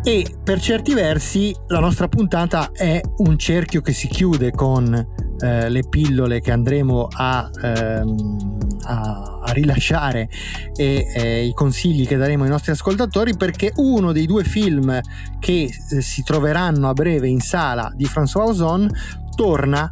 e 0.07 0.23
per 0.43 0.61
certi 0.61 0.93
versi 0.93 1.51
la 1.69 1.79
nostra 1.79 2.07
puntata 2.07 2.69
è 2.71 3.01
un 3.17 3.39
cerchio 3.39 3.81
che 3.81 3.91
si 3.91 4.07
chiude 4.07 4.51
con 4.51 4.93
eh, 5.39 5.67
le 5.67 5.81
pillole 5.89 6.41
che 6.41 6.51
andremo 6.51 7.07
a, 7.11 7.49
ehm, 7.63 8.57
a, 8.83 9.39
a 9.43 9.51
rilasciare 9.51 10.29
e 10.75 11.07
eh, 11.11 11.45
i 11.45 11.53
consigli 11.53 12.05
che 12.05 12.17
daremo 12.17 12.43
ai 12.43 12.51
nostri 12.51 12.71
ascoltatori 12.71 13.35
perché 13.35 13.71
uno 13.77 14.11
dei 14.11 14.27
due 14.27 14.43
film 14.43 15.01
che 15.39 15.63
eh, 15.89 16.01
si 16.01 16.21
troveranno 16.21 16.87
a 16.87 16.93
breve 16.93 17.27
in 17.27 17.39
sala 17.39 17.91
di 17.95 18.05
François 18.05 18.49
Ozon 18.49 18.87
torna 19.35 19.91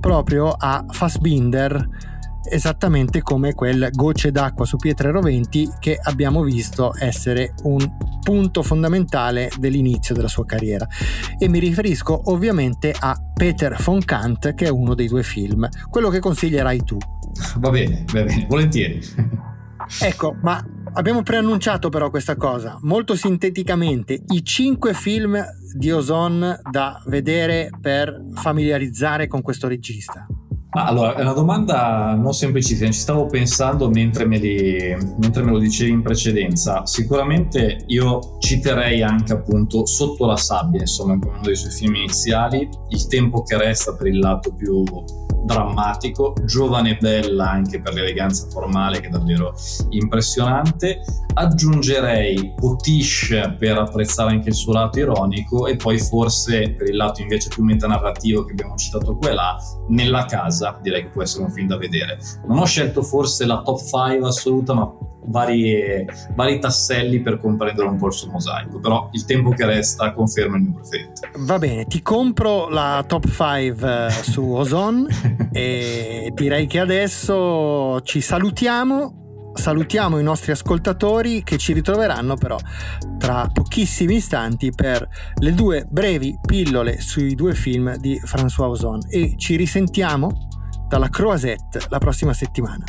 proprio 0.00 0.48
a 0.48 0.82
Fassbinder 0.88 2.11
esattamente 2.48 3.22
come 3.22 3.54
quel 3.54 3.88
gocce 3.92 4.30
d'acqua 4.30 4.64
su 4.64 4.76
pietre 4.76 5.10
roventi 5.10 5.68
che 5.78 5.98
abbiamo 6.00 6.42
visto 6.42 6.92
essere 6.98 7.54
un 7.64 7.90
punto 8.22 8.62
fondamentale 8.62 9.50
dell'inizio 9.58 10.14
della 10.14 10.28
sua 10.28 10.44
carriera. 10.44 10.86
E 11.38 11.48
mi 11.48 11.58
riferisco 11.58 12.30
ovviamente 12.30 12.94
a 12.98 13.16
Peter 13.34 13.76
von 13.82 14.04
Kant 14.04 14.54
che 14.54 14.66
è 14.66 14.70
uno 14.70 14.94
dei 14.94 15.08
due 15.08 15.22
film. 15.22 15.68
Quello 15.90 16.08
che 16.08 16.20
consiglierai 16.20 16.84
tu. 16.84 16.96
Va 17.58 17.70
bene 17.70 18.04
va 18.12 18.22
bene 18.22 18.46
volentieri. 18.48 19.00
Ecco 20.00 20.36
ma 20.42 20.64
abbiamo 20.92 21.24
preannunciato 21.24 21.88
però 21.88 22.08
questa 22.08 22.36
cosa. 22.36 22.78
Molto 22.82 23.16
sinteticamente 23.16 24.22
i 24.28 24.44
cinque 24.44 24.94
film 24.94 25.44
di 25.74 25.90
Ozon 25.90 26.60
da 26.70 27.02
vedere 27.06 27.68
per 27.80 28.24
familiarizzare 28.32 29.26
con 29.26 29.42
questo 29.42 29.66
regista 29.66 30.24
ma 30.74 30.86
allora, 30.86 31.14
è 31.16 31.20
una 31.20 31.34
domanda 31.34 32.14
non 32.14 32.32
semplicissima, 32.32 32.90
ci 32.90 32.98
stavo 32.98 33.26
pensando 33.26 33.90
mentre 33.90 34.24
me, 34.24 34.38
li, 34.38 34.96
mentre 35.18 35.42
me, 35.42 35.50
lo 35.50 35.58
dicevi 35.58 35.90
in 35.90 36.00
precedenza. 36.00 36.86
Sicuramente 36.86 37.82
io 37.86 38.38
citerei 38.38 39.02
anche 39.02 39.34
appunto 39.34 39.84
Sotto 39.84 40.24
la 40.24 40.36
sabbia, 40.36 40.80
insomma, 40.80 41.18
come 41.18 41.34
uno 41.34 41.42
dei 41.42 41.56
suoi 41.56 41.72
film 41.72 41.94
iniziali, 41.96 42.66
Il 42.88 43.06
tempo 43.06 43.42
che 43.42 43.58
resta 43.58 43.94
per 43.94 44.06
il 44.06 44.18
lato 44.18 44.54
più 44.54 44.82
drammatico, 45.44 46.34
giovane 46.44 46.90
e 46.90 46.96
bella 47.00 47.50
anche 47.50 47.80
per 47.80 47.94
l'eleganza 47.94 48.46
formale 48.48 49.00
che 49.00 49.06
è 49.08 49.10
davvero 49.10 49.54
impressionante. 49.90 51.00
Aggiungerei 51.34 52.52
Potiche 52.56 53.56
per 53.58 53.78
apprezzare 53.78 54.30
anche 54.30 54.50
il 54.50 54.54
suo 54.54 54.72
lato 54.72 54.98
ironico 54.98 55.66
e 55.66 55.76
poi 55.76 55.98
forse 55.98 56.74
per 56.76 56.88
il 56.88 56.96
lato 56.96 57.22
invece 57.22 57.48
più 57.48 57.64
metanarrativo 57.64 58.44
che 58.44 58.52
abbiamo 58.52 58.76
citato 58.76 59.16
qua 59.16 59.30
e 59.30 59.34
là, 59.34 59.56
Nella 59.88 60.24
casa 60.26 60.78
direi 60.82 61.02
che 61.02 61.08
può 61.08 61.22
essere 61.22 61.44
un 61.44 61.50
film 61.50 61.68
da 61.68 61.76
vedere. 61.76 62.18
Non 62.46 62.58
ho 62.58 62.66
scelto 62.66 63.02
forse 63.02 63.46
la 63.46 63.62
top 63.62 63.78
5 63.78 64.26
assoluta 64.26 64.74
ma 64.74 64.92
vari, 65.26 66.04
vari 66.34 66.58
tasselli 66.58 67.20
per 67.20 67.38
comprendere 67.38 67.88
un 67.88 67.96
po' 67.96 68.06
il 68.06 68.12
suo 68.12 68.30
mosaico, 68.30 68.80
però 68.80 69.08
il 69.12 69.24
tempo 69.24 69.50
che 69.50 69.66
resta 69.66 70.12
conferma 70.12 70.56
il 70.56 70.62
mio 70.62 70.72
preferito. 70.74 71.20
Va 71.38 71.58
bene, 71.58 71.84
ti 71.86 72.02
compro 72.02 72.68
la 72.68 73.04
top 73.06 73.28
5 73.28 74.06
eh, 74.06 74.10
su 74.10 74.42
Ozon 74.52 75.06
e 75.52 76.30
direi 76.34 76.66
che 76.66 76.78
adesso 76.78 78.00
ci 78.02 78.20
salutiamo 78.20 79.18
salutiamo 79.54 80.18
i 80.18 80.22
nostri 80.22 80.50
ascoltatori 80.52 81.42
che 81.42 81.58
ci 81.58 81.74
ritroveranno 81.74 82.36
però 82.36 82.56
tra 83.18 83.50
pochissimi 83.52 84.14
istanti 84.14 84.72
per 84.74 85.06
le 85.40 85.52
due 85.52 85.86
brevi 85.88 86.38
pillole 86.40 87.00
sui 87.00 87.34
due 87.34 87.54
film 87.54 87.94
di 87.96 88.18
François 88.24 88.70
Ozon 88.70 89.00
e 89.10 89.34
ci 89.36 89.56
risentiamo 89.56 90.48
dalla 90.88 91.08
Croisette 91.08 91.80
la 91.88 91.98
prossima 91.98 92.32
settimana. 92.32 92.84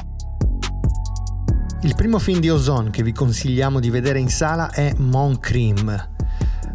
Il 1.84 1.96
primo 1.96 2.18
film 2.18 2.40
di 2.40 2.50
Ozon 2.50 2.92
che 2.92 3.04
vi 3.04 3.12
consigliamo 3.12 3.82
di 3.82 3.90
vedere 3.90 4.18
in 4.18 4.30
sala 4.30 4.72
è 4.72 4.94
Mon 5.00 5.38
Crime. 5.38 6.12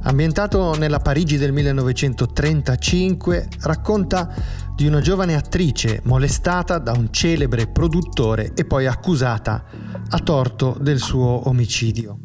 Ambientato 0.03 0.77
nella 0.77 0.99
Parigi 0.99 1.39
del 1.39 1.51
1935, 1.51 3.49
racconta 3.61 4.31
di 4.77 4.87
una 4.87 5.01
giovane 5.01 5.35
attrice 5.35 6.03
molestata 6.05 6.77
da 6.77 6.93
un 6.93 7.11
celebre 7.11 7.69
produttore 7.69 8.53
e 8.55 8.67
poi 8.67 8.85
accusata 8.85 9.65
a 10.11 10.19
torto 10.19 10.77
del 10.79 10.99
suo 10.99 11.49
omicidio 11.49 12.19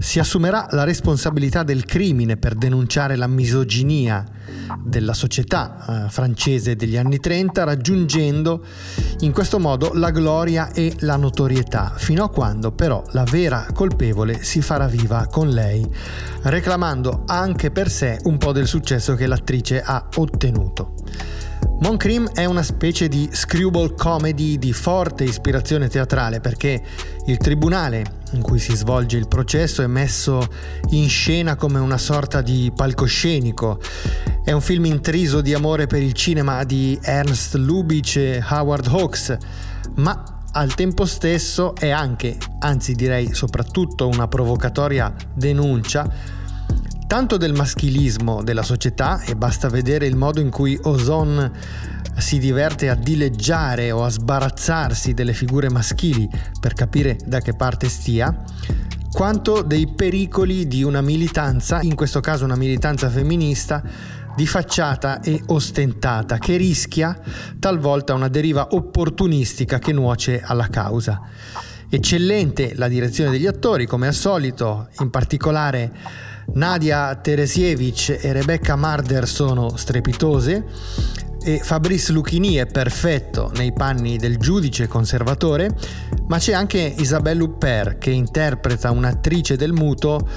si 0.00 0.18
assumerà 0.18 0.66
la 0.70 0.84
responsabilità 0.84 1.62
del 1.62 1.84
crimine 1.84 2.38
per 2.38 2.54
denunciare 2.54 3.16
la 3.16 3.26
misoginia 3.26 4.24
della 4.82 5.14
società 5.14 6.04
eh, 6.06 6.10
francese 6.10 6.76
degli 6.76 6.96
anni 6.96 7.18
30, 7.18 7.64
raggiungendo 7.64 8.64
in 9.20 9.32
questo 9.32 9.58
modo 9.58 9.92
la 9.94 10.10
gloria 10.10 10.72
e 10.72 10.94
la 11.00 11.16
notorietà, 11.16 11.92
fino 11.96 12.24
a 12.24 12.30
quando 12.30 12.72
però 12.72 13.02
la 13.10 13.24
vera 13.24 13.66
colpevole 13.72 14.42
si 14.42 14.62
farà 14.62 14.86
viva 14.86 15.26
con 15.30 15.48
lei, 15.48 15.86
reclamando 16.42 17.22
anche 17.26 17.70
per 17.70 17.90
sé 17.90 18.18
un 18.24 18.38
po' 18.38 18.52
del 18.52 18.66
successo 18.66 19.14
che 19.14 19.26
l'attrice 19.26 19.82
ha 19.82 20.08
ottenuto. 20.16 20.94
Mon 21.80 21.96
Crime 21.96 22.30
è 22.34 22.44
una 22.44 22.62
specie 22.62 23.08
di 23.08 23.28
screwball 23.32 23.94
comedy 23.94 24.58
di 24.58 24.72
forte 24.72 25.24
ispirazione 25.24 25.88
teatrale 25.88 26.40
perché 26.40 26.82
il 27.26 27.38
tribunale 27.38 28.18
in 28.32 28.42
cui 28.42 28.58
si 28.58 28.74
svolge 28.76 29.16
il 29.16 29.28
processo 29.28 29.82
è 29.82 29.86
messo 29.86 30.46
in 30.90 31.08
scena 31.08 31.56
come 31.56 31.78
una 31.78 31.98
sorta 31.98 32.42
di 32.42 32.72
palcoscenico. 32.74 33.80
È 34.44 34.52
un 34.52 34.60
film 34.60 34.84
intriso 34.86 35.40
di 35.40 35.54
amore 35.54 35.86
per 35.86 36.02
il 36.02 36.12
cinema 36.12 36.64
di 36.64 36.98
Ernst 37.02 37.54
Lubitsch 37.54 38.16
e 38.16 38.44
Howard 38.48 38.86
Hawks, 38.86 39.36
ma 39.96 40.40
al 40.52 40.74
tempo 40.74 41.06
stesso 41.06 41.74
è 41.76 41.90
anche, 41.90 42.36
anzi 42.58 42.94
direi 42.94 43.34
soprattutto, 43.34 44.08
una 44.08 44.26
provocatoria 44.26 45.14
denuncia 45.32 46.38
tanto 47.10 47.36
del 47.36 47.54
maschilismo 47.54 48.40
della 48.44 48.62
società 48.62 49.20
e 49.22 49.34
basta 49.34 49.68
vedere 49.68 50.06
il 50.06 50.14
modo 50.14 50.38
in 50.38 50.48
cui 50.48 50.78
Ozon 50.80 51.50
si 52.16 52.38
diverte 52.38 52.88
a 52.88 52.94
dileggiare 52.94 53.90
o 53.90 54.04
a 54.04 54.08
sbarazzarsi 54.08 55.12
delle 55.12 55.32
figure 55.32 55.68
maschili 55.68 56.30
per 56.60 56.72
capire 56.72 57.18
da 57.26 57.40
che 57.40 57.54
parte 57.54 57.88
stia, 57.88 58.44
quanto 59.10 59.62
dei 59.62 59.88
pericoli 59.92 60.68
di 60.68 60.84
una 60.84 61.00
militanza, 61.00 61.80
in 61.82 61.96
questo 61.96 62.20
caso 62.20 62.44
una 62.44 62.54
militanza 62.54 63.10
femminista, 63.10 63.82
di 64.36 64.46
facciata 64.46 65.20
e 65.20 65.42
ostentata, 65.46 66.38
che 66.38 66.56
rischia 66.56 67.18
talvolta 67.58 68.14
una 68.14 68.28
deriva 68.28 68.68
opportunistica 68.70 69.80
che 69.80 69.92
nuoce 69.92 70.40
alla 70.40 70.68
causa. 70.68 71.20
Eccellente 71.88 72.74
la 72.76 72.86
direzione 72.86 73.32
degli 73.32 73.48
attori, 73.48 73.84
come 73.84 74.06
al 74.06 74.14
solito, 74.14 74.86
in 75.00 75.10
particolare 75.10 76.28
Nadia 76.54 77.14
Teresievich 77.16 78.18
e 78.20 78.32
Rebecca 78.32 78.76
Marder 78.76 79.26
sono 79.28 79.76
strepitose 79.76 80.64
e 81.42 81.60
Fabrice 81.62 82.12
Lucchini 82.12 82.54
è 82.54 82.66
perfetto 82.66 83.50
nei 83.56 83.72
panni 83.72 84.18
del 84.18 84.36
giudice 84.36 84.86
conservatore, 84.86 85.70
ma 86.26 86.38
c'è 86.38 86.52
anche 86.52 86.78
Isabelle 86.98 87.42
Huppert 87.42 87.98
che 87.98 88.10
interpreta 88.10 88.90
un'attrice 88.90 89.56
del 89.56 89.72
muto 89.72 90.28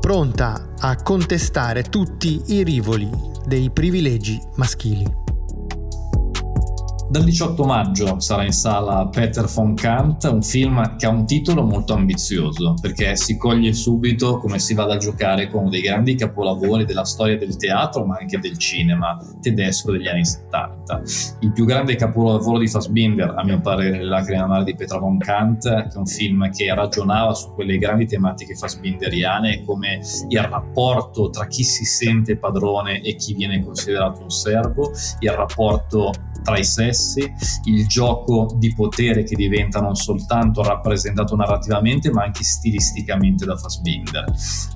pronta 0.00 0.70
a 0.78 0.96
contestare 0.96 1.82
tutti 1.82 2.40
i 2.46 2.62
rivoli 2.62 3.10
dei 3.44 3.70
privilegi 3.70 4.40
maschili. 4.54 5.27
Dal 7.10 7.24
18 7.24 7.64
maggio 7.64 8.20
sarà 8.20 8.44
in 8.44 8.52
sala 8.52 9.06
Peter 9.06 9.46
von 9.46 9.74
Kant, 9.74 10.24
un 10.24 10.42
film 10.42 10.96
che 10.98 11.06
ha 11.06 11.08
un 11.08 11.24
titolo 11.24 11.62
molto 11.62 11.94
ambizioso 11.94 12.74
perché 12.82 13.16
si 13.16 13.38
coglie 13.38 13.72
subito 13.72 14.36
come 14.36 14.58
si 14.58 14.74
vada 14.74 14.92
a 14.92 14.96
giocare 14.98 15.48
con 15.48 15.62
uno 15.62 15.70
dei 15.70 15.80
grandi 15.80 16.14
capolavori 16.16 16.84
della 16.84 17.06
storia 17.06 17.38
del 17.38 17.56
teatro 17.56 18.04
ma 18.04 18.18
anche 18.20 18.38
del 18.38 18.58
cinema 18.58 19.16
tedesco 19.40 19.92
degli 19.92 20.06
anni 20.06 20.26
70. 20.26 21.02
Il 21.40 21.52
più 21.52 21.64
grande 21.64 21.96
capolavoro 21.96 22.58
di 22.58 22.68
Fassbinder, 22.68 23.32
a 23.38 23.42
mio 23.42 23.58
parere, 23.62 24.04
La 24.04 24.18
lacrime 24.18 24.42
amare 24.42 24.64
di 24.64 24.74
Peter 24.74 24.98
von 24.98 25.16
Kant, 25.16 25.62
che 25.62 25.94
è 25.94 25.96
un 25.96 26.06
film 26.06 26.50
che 26.50 26.74
ragionava 26.74 27.32
su 27.32 27.54
quelle 27.54 27.78
grandi 27.78 28.04
tematiche 28.04 28.54
fassbinderiane 28.54 29.64
come 29.64 30.00
il 30.28 30.42
rapporto 30.42 31.30
tra 31.30 31.46
chi 31.46 31.64
si 31.64 31.86
sente 31.86 32.36
padrone 32.36 33.00
e 33.00 33.14
chi 33.14 33.32
viene 33.32 33.64
considerato 33.64 34.20
un 34.20 34.30
servo, 34.30 34.92
il 35.20 35.30
rapporto 35.30 36.12
tra 36.48 36.58
i 36.58 36.64
sessi, 36.64 37.30
il 37.64 37.86
gioco 37.86 38.54
di 38.56 38.72
potere 38.72 39.22
che 39.22 39.36
diventa 39.36 39.80
non 39.80 39.94
soltanto 39.94 40.62
rappresentato 40.62 41.36
narrativamente 41.36 42.10
ma 42.10 42.24
anche 42.24 42.42
stilisticamente 42.42 43.44
da 43.44 43.54
Fassbinder. 43.54 44.24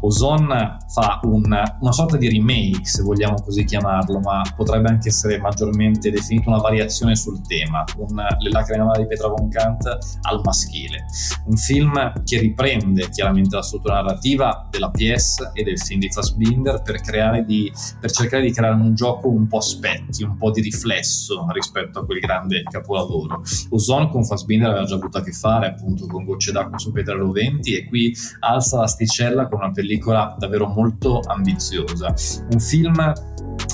Ozon 0.00 0.76
fa 0.88 1.20
un, 1.22 1.44
una 1.44 1.92
sorta 1.92 2.18
di 2.18 2.28
remake, 2.28 2.84
se 2.84 3.02
vogliamo 3.02 3.36
così 3.42 3.64
chiamarlo, 3.64 4.20
ma 4.20 4.42
potrebbe 4.54 4.90
anche 4.90 5.08
essere 5.08 5.38
maggiormente 5.38 6.10
definito 6.10 6.50
una 6.50 6.58
variazione 6.58 7.16
sul 7.16 7.40
tema, 7.40 7.84
un 7.96 8.22
Le 8.38 8.50
lacrime 8.50 8.90
di 8.98 9.06
Petra 9.06 9.28
von 9.28 9.48
Kant 9.48 9.86
al 10.22 10.40
maschile. 10.44 11.06
Un 11.46 11.56
film 11.56 12.22
che 12.24 12.38
riprende 12.38 13.08
chiaramente 13.08 13.56
la 13.56 13.62
struttura 13.62 13.94
narrativa 14.02 14.68
della 14.70 14.90
PS 14.90 15.50
e 15.54 15.62
del 15.62 15.78
film 15.78 16.00
di 16.00 16.10
Fassbinder 16.10 16.82
per, 16.82 17.00
di, 17.46 17.72
per 17.98 18.10
cercare 18.10 18.42
di 18.42 18.52
creare 18.52 18.74
un 18.74 18.94
gioco 18.94 19.28
un 19.28 19.46
po' 19.46 19.60
specchio, 19.60 20.26
un 20.26 20.36
po' 20.36 20.50
di 20.50 20.60
riflesso 20.60 21.46
rispetto 21.62 22.00
a 22.00 22.04
quel 22.04 22.18
grande 22.18 22.62
capolavoro. 22.64 23.42
Ozon 23.70 24.10
con 24.10 24.24
Fassbinder 24.24 24.70
aveva 24.70 24.84
già 24.84 24.96
avuto 24.96 25.18
a 25.18 25.22
che 25.22 25.32
fare 25.32 25.68
appunto 25.68 26.06
con 26.06 26.24
Gocce 26.24 26.52
d'acqua 26.52 26.78
su 26.78 26.92
Petrello 26.92 27.30
20 27.30 27.76
e 27.76 27.86
qui 27.86 28.14
alza 28.40 28.80
l'asticella 28.80 29.46
con 29.46 29.60
una 29.60 29.70
pellicola 29.70 30.36
davvero 30.38 30.66
molto 30.66 31.20
ambiziosa. 31.20 32.14
Un 32.50 32.60
film 32.60 33.12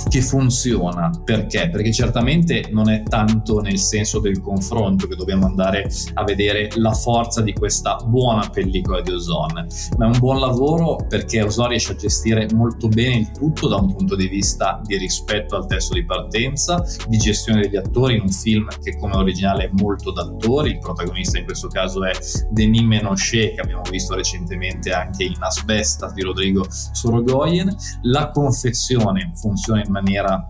che 0.09 0.23
funziona. 0.23 1.11
Perché? 1.23 1.69
Perché 1.71 1.93
certamente 1.93 2.69
non 2.71 2.89
è 2.89 3.03
tanto 3.03 3.61
nel 3.61 3.79
senso 3.79 4.19
del 4.21 4.41
confronto 4.41 5.07
che 5.07 5.15
dobbiamo 5.15 5.47
andare 5.47 5.89
a 6.15 6.25
vedere 6.25 6.71
la 6.77 6.93
forza 6.93 7.43
di 7.43 7.53
questa 7.53 7.97
buona 7.97 8.49
pellicola 8.49 9.03
di 9.03 9.13
Ozone, 9.13 9.67
ma 9.97 10.07
è 10.07 10.09
un 10.09 10.19
buon 10.19 10.41
lavoro 10.41 10.97
perché 11.09 11.43
Ozone 11.43 11.69
riesce 11.69 11.93
a 11.93 11.97
gestire 11.97 12.49
molto 12.55 12.89
bene 12.89 13.17
il 13.17 13.31
tutto 13.31 13.69
da 13.69 13.77
un 13.77 13.95
punto 13.95 14.17
di 14.17 14.29
vista 14.29 14.81
di 14.83 14.97
rispetto 14.97 15.57
al 15.57 15.67
testo 15.67 15.95
di 15.95 16.05
partenza, 16.05 16.83
di 17.07 17.19
gestione 17.19 17.61
degli 17.61 17.77
attori 17.77 18.17
in 18.17 18.23
un 18.23 18.31
film 18.31 18.67
che 18.83 18.97
come 18.97 19.17
originale 19.17 19.65
è 19.65 19.71
molto 19.73 20.13
d'attori, 20.13 20.71
il 20.71 20.79
protagonista 20.79 21.39
in 21.39 21.45
questo 21.45 21.69
caso 21.69 22.05
è 22.05 22.13
Denis 22.51 22.83
Menochet 22.83 23.55
che 23.55 23.61
abbiamo 23.61 23.83
visto 23.91 24.15
recentemente 24.15 24.93
anche 24.93 25.25
in 25.25 25.35
Asbestas 25.39 26.13
di 26.15 26.23
Rodrigo 26.23 26.67
Sorogoyen, 26.69 27.75
la 28.03 28.31
confezione 28.31 29.33
funziona 29.35 29.81
in 29.81 29.91
maniera 29.91 29.98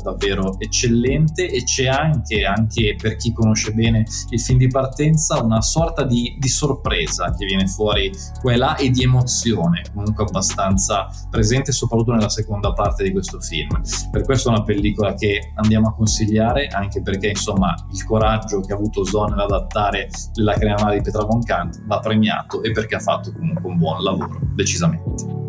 davvero 0.03 0.59
eccellente 0.59 1.51
e 1.51 1.65
c'è 1.65 1.87
anche, 1.87 2.45
anche 2.45 2.97
per 3.01 3.17
chi 3.17 3.33
conosce 3.33 3.73
bene 3.73 4.05
il 4.31 4.41
film 4.41 4.59
di 4.59 4.69
partenza 4.69 5.43
una 5.43 5.61
sorta 5.61 6.05
di, 6.05 6.37
di 6.39 6.49
sorpresa 6.49 7.35
che 7.37 7.45
viene 7.45 7.67
fuori 7.67 8.11
qua 8.41 8.53
e 8.53 8.57
là 8.57 8.77
e 8.77 8.91
di 8.91 9.03
emozione 9.03 9.83
comunque 9.93 10.25
abbastanza 10.25 11.09
presente 11.31 11.73
soprattutto 11.73 12.13
nella 12.13 12.29
seconda 12.29 12.73
parte 12.73 13.05
di 13.05 13.13
questo 13.13 13.41
film. 13.41 13.81
Per 14.11 14.23
questo 14.23 14.49
è 14.49 14.53
una 14.53 14.63
pellicola 14.63 15.15
che 15.15 15.53
andiamo 15.55 15.89
a 15.89 15.95
consigliare 15.95 16.67
anche 16.67 17.03
perché 17.03 17.29
insomma 17.29 17.75
il 17.93 18.05
coraggio 18.05 18.61
che 18.61 18.73
ha 18.73 18.77
avuto 18.77 19.05
Zone 19.05 19.35
ad 19.35 19.41
adattare 19.41 20.09
la 20.35 20.55
cremata 20.55 20.93
di 20.93 21.01
Petra 21.01 21.25
Von 21.25 21.43
Kant 21.43 21.85
va 21.87 21.99
premiato 22.01 22.63
e 22.63 22.73
perché 22.73 22.97
ha 22.97 23.01
fatto 23.01 23.33
comunque 23.33 23.71
un 23.71 23.79
buon 23.79 24.03
lavoro 24.03 24.39
decisamente 24.55 25.48